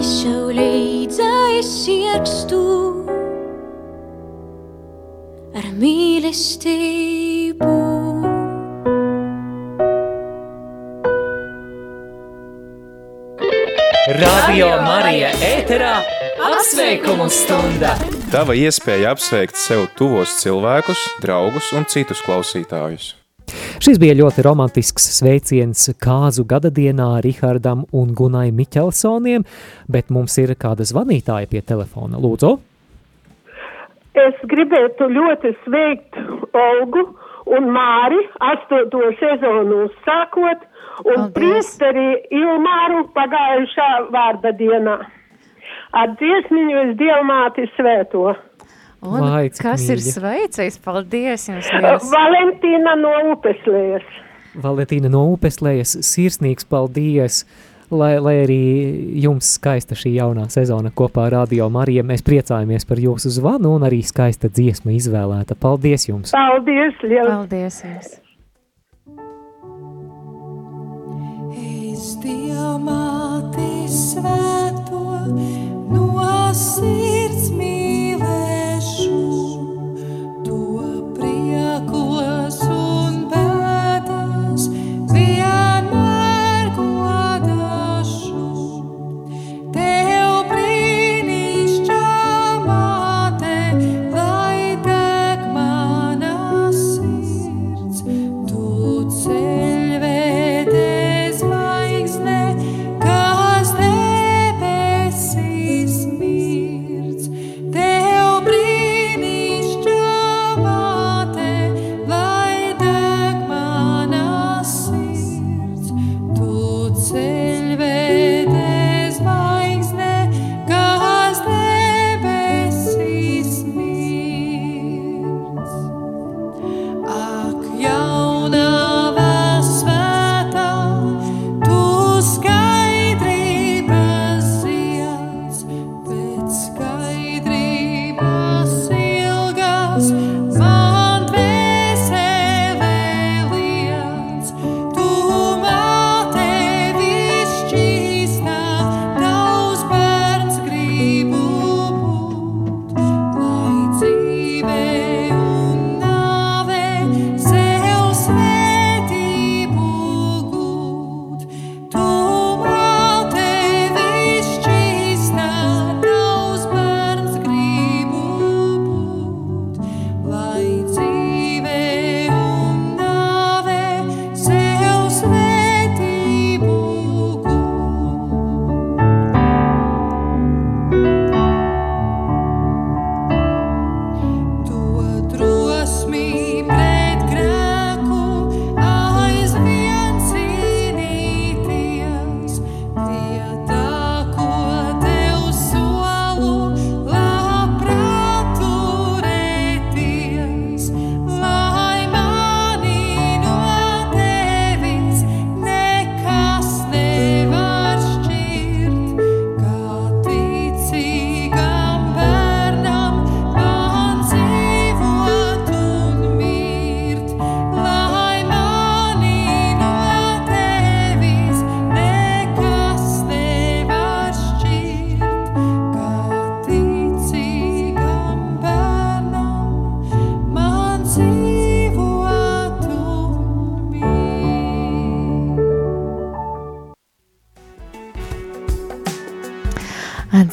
Leidzā 0.03 1.55
es 1.55 1.69
ierakstu 1.87 2.57
ar 5.55 5.69
mīlestību. 5.79 7.69
Radio 14.19 14.75
Marija 14.83 15.31
ēterā 15.39 15.95
apsveikumu 16.51 17.31
stunda! 17.31 17.95
Tava 18.27 18.59
iespēja 18.59 19.15
apsveikt 19.15 19.55
sev 19.55 19.87
tuvos 19.95 20.35
cilvēkus, 20.43 21.07
draugus 21.23 21.71
un 21.71 21.87
citus 21.87 22.19
klausītājus. 22.27 23.22
Šis 23.83 23.97
bija 23.99 24.13
ļoti 24.15 24.43
romantisks 24.45 25.03
sveiciens 25.17 25.89
kāzu 25.99 26.45
gadadienā 26.47 27.17
Rihardam 27.25 27.81
un 27.91 28.13
Gunai 28.15 28.45
Miķelsoniem, 28.55 29.43
bet 29.91 30.13
mums 30.15 30.37
ir 30.39 30.53
kāda 30.55 30.85
zvanītāja 30.87 31.49
pie 31.51 31.59
telefona. 31.67 32.15
Lūdzu! 32.23 32.53
Es 34.23 34.39
gribētu 34.47 35.09
ļoti 35.17 35.51
sveikt 35.65 36.15
Olgu 36.61 37.03
un 37.57 37.67
Māri 37.75 38.21
astoto 38.53 39.03
sezonu 39.19 39.81
uzsākot 39.89 40.63
un 41.17 41.27
priesteri 41.35 42.07
Ilmāru 42.39 43.09
pagājušā 43.19 43.89
vārda 44.15 44.55
dienā. 44.63 44.95
Ar 45.91 46.15
dziesmiņu 46.23 46.79
es 46.85 46.95
dievmāti 47.03 47.67
svēto. 47.75 48.31
Un 49.03 49.19
Vai, 49.19 49.49
cik 49.51 49.65
kas 49.65 49.83
ir 49.89 49.99
mīļi. 49.99 50.13
sveicējis? 50.15 50.79
Paldies 50.83 51.49
jums! 51.49 51.67
liels! 51.83 52.07
Valentīna 52.13 52.95
no 53.01 53.11
Upeslējas. 53.33 54.05
Valentīna 54.63 55.11
no 55.11 55.25
Upeslējas, 55.33 55.97
sirsnīgs 56.07 56.67
paldies! 56.69 57.43
Lai, 57.93 58.15
lai 58.17 58.33
arī 58.41 58.61
jums 59.21 59.51
skaista 59.59 59.93
šī 59.97 60.15
jaunā 60.15 60.47
sezona 60.49 60.89
kopā 60.95 61.27
ar 61.27 61.35
Radio 61.35 61.67
Mariju, 61.69 62.01
mēs 62.09 62.23
priecājamies 62.25 62.87
par 62.89 62.97
jūsu 62.97 63.29
zvanu 63.35 63.75
un 63.75 63.85
arī 63.85 63.99
skaista 64.07 64.49
dziesma 64.49 64.95
izvēlēta. 64.95 65.59
Paldies 65.59 66.07
jums! 66.09 66.33
Paldies, 66.33 66.95
liels! 67.03 67.29
Paldies 67.29 67.83
jums! 67.83 68.15
Es 71.53 72.15
diamāti 72.23 73.85
svēto 73.91 75.03
no 75.91 76.07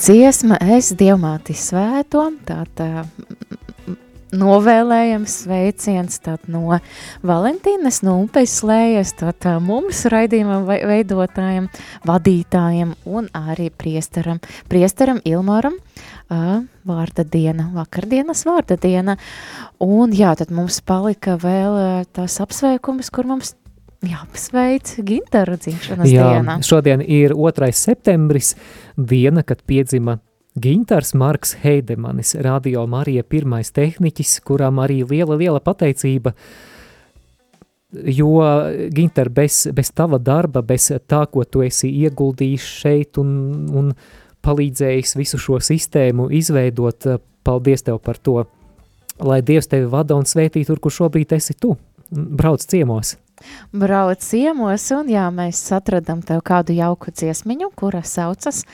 Dziesma 0.00 0.56
es 0.64 0.94
dievmāti 0.96 1.52
svēto, 1.52 2.22
tātad 2.48 3.10
novēlējams 4.32 5.34
sveiciens 5.42 6.16
tātad 6.24 6.48
no 6.48 6.78
Valentīnas, 7.26 7.98
no 8.06 8.14
upes 8.22 8.54
slējas, 8.62 9.12
tātad 9.18 9.60
mums 9.60 10.06
raidījumam 10.08 10.64
veidotājiem, 10.64 11.68
vadītājiem 12.08 12.96
un 13.12 13.28
arī 13.36 13.68
priesteram, 13.68 14.40
priesteram 14.72 15.20
Ilmaram 15.28 15.76
ā, 16.32 16.62
vārda 16.88 17.28
diena, 17.28 17.68
vakardienas 17.76 18.46
vārda 18.48 18.80
diena. 18.80 19.18
Un 19.84 20.16
jā, 20.16 20.32
tad 20.40 20.48
mums 20.48 20.80
palika 20.80 21.36
vēl 21.44 21.76
ā, 21.76 21.88
tās 22.08 22.40
apsveikums, 22.40 23.12
kur 23.12 23.28
mums 23.28 23.52
jāapsveic 24.06 24.94
Gintaru 25.04 25.58
dzimšanas 25.60 26.08
Jā, 26.08 26.32
dienā. 26.38 26.56
šodien 26.64 27.02
ir 27.04 27.34
2. 27.36 27.70
septembris, 27.76 28.54
diena, 28.96 29.42
kad 29.42 29.62
piedzima 29.66 30.18
Gintars 30.60 31.12
Marks 31.14 31.54
Heidemanis, 31.62 32.34
Radio 32.42 32.86
Marija 32.86 33.22
pirmais 33.22 33.70
tehniķis, 33.70 34.40
kuram 34.44 34.80
arī 34.82 35.02
liela, 35.06 35.36
liela 35.36 35.60
pateicība, 35.60 36.32
jo, 37.92 38.32
Gintar, 38.94 39.30
bez, 39.30 39.66
bez 39.74 39.92
tava 39.94 40.18
darba, 40.18 40.62
bez 40.62 40.90
tā, 41.06 41.24
ko 41.30 41.44
tu 41.44 41.62
esi 41.66 41.92
ieguldījis 42.02 42.66
šeit 42.82 43.20
un, 43.22 43.30
un 43.76 43.92
palīdzējis 44.42 45.16
visu 45.20 45.38
šo 45.38 45.60
sistēmu 45.62 46.30
izveidot, 46.34 47.06
paldies 47.44 47.84
tev 47.86 48.00
par 48.02 48.18
to, 48.18 48.42
lai 49.20 49.42
Dievs 49.44 49.68
tevi 49.68 49.86
vada 49.90 50.16
un 50.16 50.26
svētī 50.26 50.64
tur, 50.66 50.80
kur 50.80 50.94
šobrīd 50.94 51.36
esi 51.36 51.54
tu, 51.60 51.76
brauc 52.10 52.64
ciemos. 52.64 53.18
Brauc 53.72 54.24
ciemos, 54.24 54.88
un 54.96 55.12
jā, 55.12 55.28
mēs 55.34 55.62
atradam 55.76 56.24
tev 56.26 56.42
kādu 56.46 56.76
jauku 56.76 57.14
dziesmiņu, 57.14 57.72
kura 57.78 58.02
saucas 58.06 58.64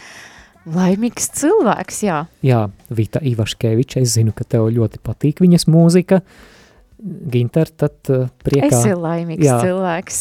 Laimīgs 0.66 1.28
cilvēks, 1.38 2.00
jā. 2.02 2.24
Jā, 2.42 2.64
Vita 2.90 3.20
Ivaškeviča, 3.22 4.00
es 4.02 4.16
zinu, 4.16 4.32
ka 4.34 4.42
tev 4.42 4.66
ļoti 4.74 4.98
patīk 5.04 5.42
viņas 5.44 5.68
mūzika. 5.70 6.18
Ginter, 7.30 7.70
tad 7.70 8.10
uh, 8.10 8.26
priekā. 8.42 8.72
Esi 8.72 8.96
laimīgs 8.98 9.46
Jā. 9.46 9.60
cilvēks. 9.62 10.20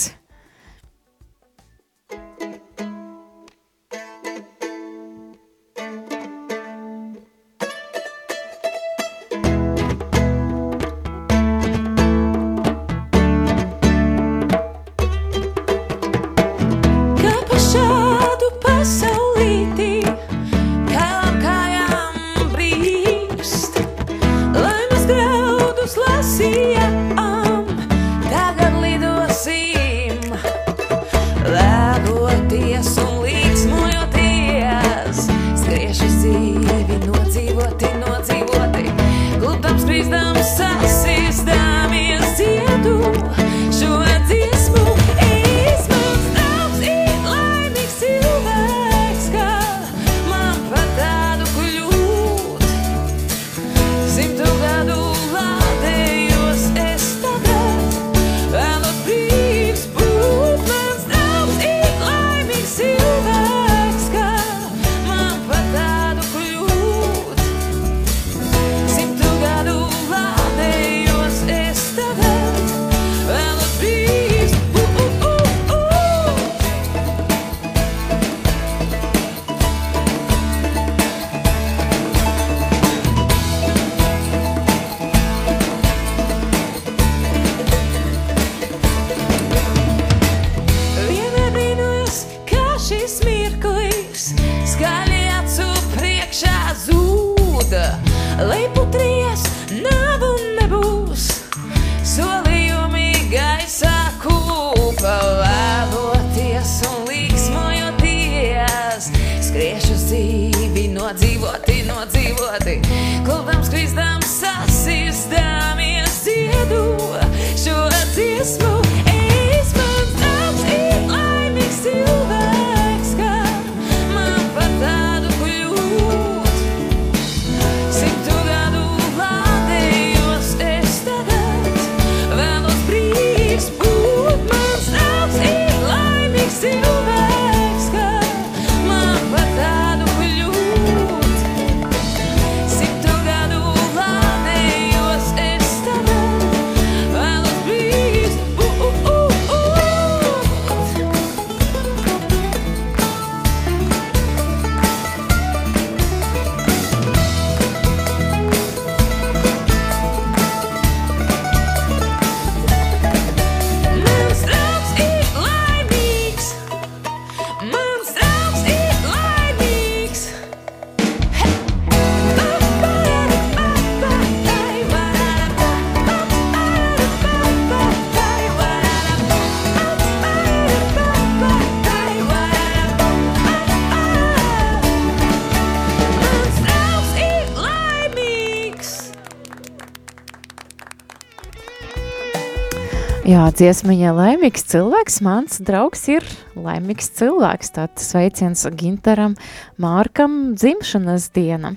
Jā, 193.46 193.52
dziesmiņa 193.54 194.10
laimīgs 194.18 194.64
cilvēks, 194.72 195.20
mans 195.22 195.60
draugs 195.62 196.08
ir 196.10 196.24
laimīgs 196.58 197.12
cilvēks. 197.14 197.70
Tātad 197.76 198.02
sveiciens 198.02 198.64
Gintaram 198.74 199.36
Mārkam 199.78 200.56
dzimšanas 200.58 201.28
diena. 201.36 201.76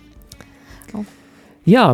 Jā, 1.68 1.84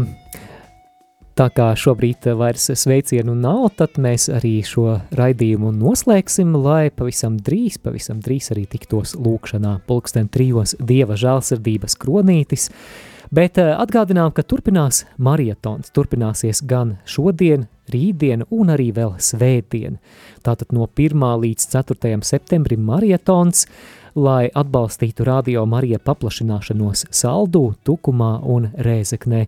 tā 1.35 1.49
kā 1.57 1.73
šobrīd 1.75 2.31
vairs 2.39 2.69
sveicienu 2.85 3.35
nav, 3.35 3.65
tad 3.75 3.99
mēs 3.99 4.29
arī 4.31 4.61
šo 4.63 5.01
raidījumu 5.11 5.75
noslēgsim, 5.75 6.55
lai 6.55 6.93
pavisam 6.95 7.43
drīz, 7.43 7.83
pavisam 7.83 8.23
drīz 8.23 8.53
arī 8.55 8.69
tiktos 8.71 9.19
lūkšanā 9.19 9.81
pulksten 9.91 10.31
trijos 10.31 10.79
Dieva 10.79 11.19
žēlsirdības 11.19 11.99
kronītis, 11.99 12.71
bet 13.35 13.59
eh, 13.59 13.75
atgādinām, 13.75 14.31
ka 14.39 14.47
turpinās 14.47 15.03
marietons, 15.19 15.91
turpināsies 15.91 16.63
gan 16.63 17.01
šodien, 17.11 17.67
rītdien 17.93 18.45
un 18.51 18.73
arī 18.75 18.91
vēl 18.95 19.15
svētdien. 19.19 19.99
Tātad 20.45 20.73
no 20.73 20.89
1. 20.89 21.25
līdz 21.45 21.69
4. 21.73 22.17
septembrim 22.25 22.85
marietons, 22.87 23.67
lai 24.15 24.49
atbalstītu 24.55 25.27
radio 25.27 25.65
Marija 25.67 25.99
paplašināšanos 25.99 27.09
Saldū, 27.11 27.75
Tukumā 27.85 28.37
un 28.43 28.71
Rēzeknē. 28.79 29.47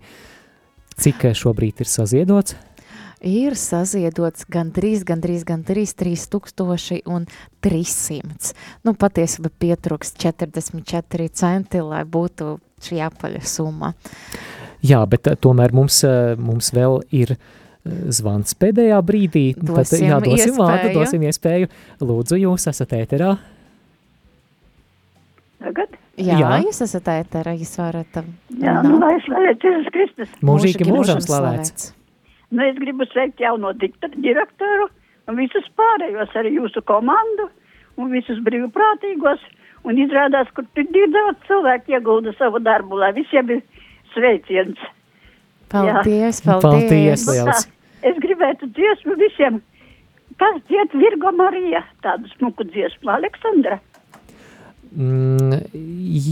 Cik 0.96 1.28
šobrīd 1.36 1.84
ir 1.84 1.92
saziedots? 1.92 2.56
Ir 3.26 3.54
saziedots 3.56 4.44
gandrīz, 4.52 5.00
gandrīz, 5.08 5.44
gandrīz 5.48 5.94
3000 5.96 7.00
un 7.08 7.24
300. 7.64 8.52
Nu, 8.84 8.92
patiesībā 8.92 9.50
pietrūks 9.56 10.12
44 10.20 11.30
centi, 11.32 11.80
lai 11.80 12.04
būtu 12.04 12.58
šī 12.84 13.00
apaļa 13.06 13.40
summa. 13.48 13.94
Jā, 14.84 15.00
bet 15.08 15.30
eh, 15.30 15.36
tomēr 15.40 15.72
mums, 15.74 16.02
eh, 16.04 16.34
mums 16.36 16.70
vēl 16.76 17.00
ir 17.16 17.32
eh, 17.34 17.38
zvans 18.12 18.54
pēdējā 18.60 18.98
brīdī. 19.06 19.44
Tad, 19.58 19.72
Dosim 19.82 20.06
jā, 20.08 20.18
dosim 20.24 20.56
vārdu, 20.58 20.88
iespēju. 20.88 20.96
dosim 21.00 21.26
iespēju. 21.30 21.68
Lūdzu, 22.00 22.38
jūs 22.44 22.66
esat 22.72 22.94
ēterā. 22.98 23.34
Tagad? 25.62 25.96
Jā, 26.16 26.38
Jā. 26.40 26.52
jūs 26.64 26.78
esat 26.86 27.08
ēterā, 27.12 27.52
jūs 27.60 27.74
varat. 27.80 28.18
um, 28.22 28.28
Jā, 28.62 28.78
nu, 28.86 28.96
lai 29.02 29.16
slavēts 29.24 29.66
Jēzus 29.66 29.90
Kristus. 29.92 30.30
Mūžīgi 30.44 30.86
mūžam 30.88 31.20
slavēts. 31.20 31.90
Nu, 32.54 32.62
es 32.64 32.78
gribu 32.80 33.04
sveikt 33.10 33.40
jauno 33.42 33.72
direktoru 33.76 34.88
un 35.28 35.36
visus 35.40 35.66
pārējos, 35.76 36.32
arī 36.38 36.54
jūsu 36.56 36.80
komandu 36.88 37.48
un 38.00 38.12
visus 38.14 38.40
brīvprātīgos. 38.46 39.42
Un 39.86 40.00
izrādās, 40.02 40.48
kur 40.56 40.64
tik 40.74 40.88
daudz 40.90 41.38
cilvēku 41.46 41.92
iegulda 41.94 42.32
savu 42.40 42.58
darbu, 42.58 42.96
lai 42.98 43.12
visiem 43.14 43.50
ir 43.54 43.60
sveiciens. 44.16 44.80
Paldies, 45.70 46.40
Jā. 46.40 46.46
paldies. 46.48 46.64
Paldies, 46.64 47.26
Nu 47.26 47.32
liels. 47.36 47.68
Es 48.04 48.16
gribētu 48.20 48.68
dziesmu 48.76 49.16
visiem, 49.20 49.60
kas 50.40 50.58
dzied 50.68 50.96
Virgo 50.96 51.32
Marija, 51.36 51.84
tādu 52.04 52.28
smuku 52.36 52.66
dziesmu, 52.68 53.08
Aleksandra. 53.16 53.78
Mm, 54.96 55.60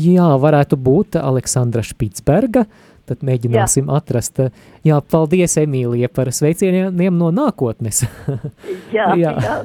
jā, 0.04 0.26
varētu 0.40 0.78
būt 0.80 1.18
Aleksandra 1.20 1.84
Špitsberga. 1.84 2.64
Tad 3.04 3.20
mēģināsim 3.20 3.90
jā. 3.90 3.98
atrast. 4.00 4.40
Jā, 4.86 4.96
paldies, 5.12 5.58
Emīlija, 5.60 6.08
par 6.08 6.30
sveicieniem 6.32 7.18
no 7.18 7.28
nākotnes. 7.36 8.06
Jā, 8.96 9.10
jā. 9.20 9.34
Jā. 9.44 9.56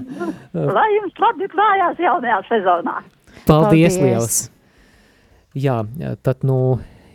lai 0.51 0.87
jums 0.97 1.21
labi 1.23 1.47
klājās 1.53 2.01
jaunajā 2.03 2.39
sezonā. 2.49 2.97
Paldies, 3.47 3.95
Paldies. 3.95 3.99
liels! 4.03 4.39
Jā, 5.55 5.77
tad 6.25 6.43
nu 6.43 6.57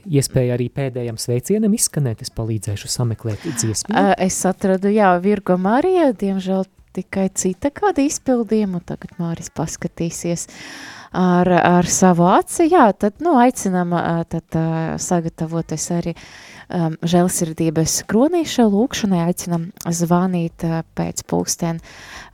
iespēja 0.06 0.56
arī 0.56 0.68
pēdējam 0.72 1.18
sveicienam 1.20 1.74
izskanēt, 1.76 2.24
es 2.24 2.32
palīdzēšu 2.34 2.90
sameklēt 2.92 3.44
dziesmu. 3.44 3.94
Es 4.20 4.40
atradu, 4.48 4.92
jā, 4.92 5.14
Virgo 5.24 5.56
Marija, 5.60 6.12
diemžēl 6.16 6.64
tikai 6.94 7.28
cita 7.34 7.72
kāda 7.74 8.04
izpildījuma, 8.06 8.80
un 8.80 8.86
tagad 8.86 9.16
Māris 9.18 9.50
paskatīsies 9.54 10.46
ar, 11.14 11.50
ar 11.50 11.90
savu 11.90 12.28
aci. 12.30 12.68
Jā, 12.70 12.88
tad, 12.98 13.18
nu, 13.24 13.36
aicinām 13.42 13.94
tad 14.30 14.58
sagatavoties 15.02 15.90
arī 15.96 16.14
um, 16.68 16.96
žēlsirdības 17.04 18.02
kronīša 18.10 18.66
lūkšanai, 18.70 19.22
aicinām 19.28 19.68
zvanīt 19.84 20.64
ā, 20.66 20.82
pēc 20.96 21.24
pulksten 21.30 21.80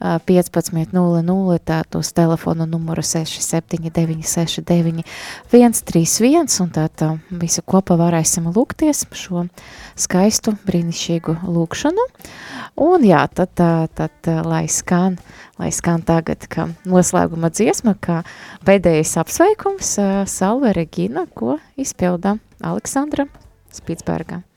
ā, 0.00 0.18
15.00, 0.26 1.58
tāt 1.66 1.98
uz 1.98 2.12
telefonu 2.16 2.66
numuru 2.70 3.02
67969 3.04 5.04
131, 5.50 6.60
un 6.64 6.72
tāt 6.74 7.04
ā, 7.06 7.12
visu 7.42 7.64
kopā 7.66 7.98
varēsim 8.00 8.48
lūgties 8.54 9.06
šo 9.16 9.46
skaistu, 9.98 10.56
brīnišķīgu 10.68 11.38
lūkšanu. 11.46 12.06
Un 12.80 13.04
jā, 13.06 13.24
tad, 13.34 13.54
tā- 13.58 13.88
tad 13.94 14.14
tā, 14.24 14.40
lai 14.46 14.64
skan, 14.70 15.18
lai 15.60 15.70
skan 15.74 16.02
tagad, 16.06 16.46
ka 16.48 16.68
noslēguma 16.88 17.50
dziesma, 17.52 17.96
kā 18.00 18.22
pēdējais 18.66 19.16
apsveikums 19.20 19.96
ā, 20.00 20.08
Salve 20.30 20.72
Regina, 20.76 21.26
ko 21.34 21.58
izpilda 21.80 22.38
Aleksandra 22.60 23.26
Spitsberga. 23.72 24.42
Salve 24.42 24.49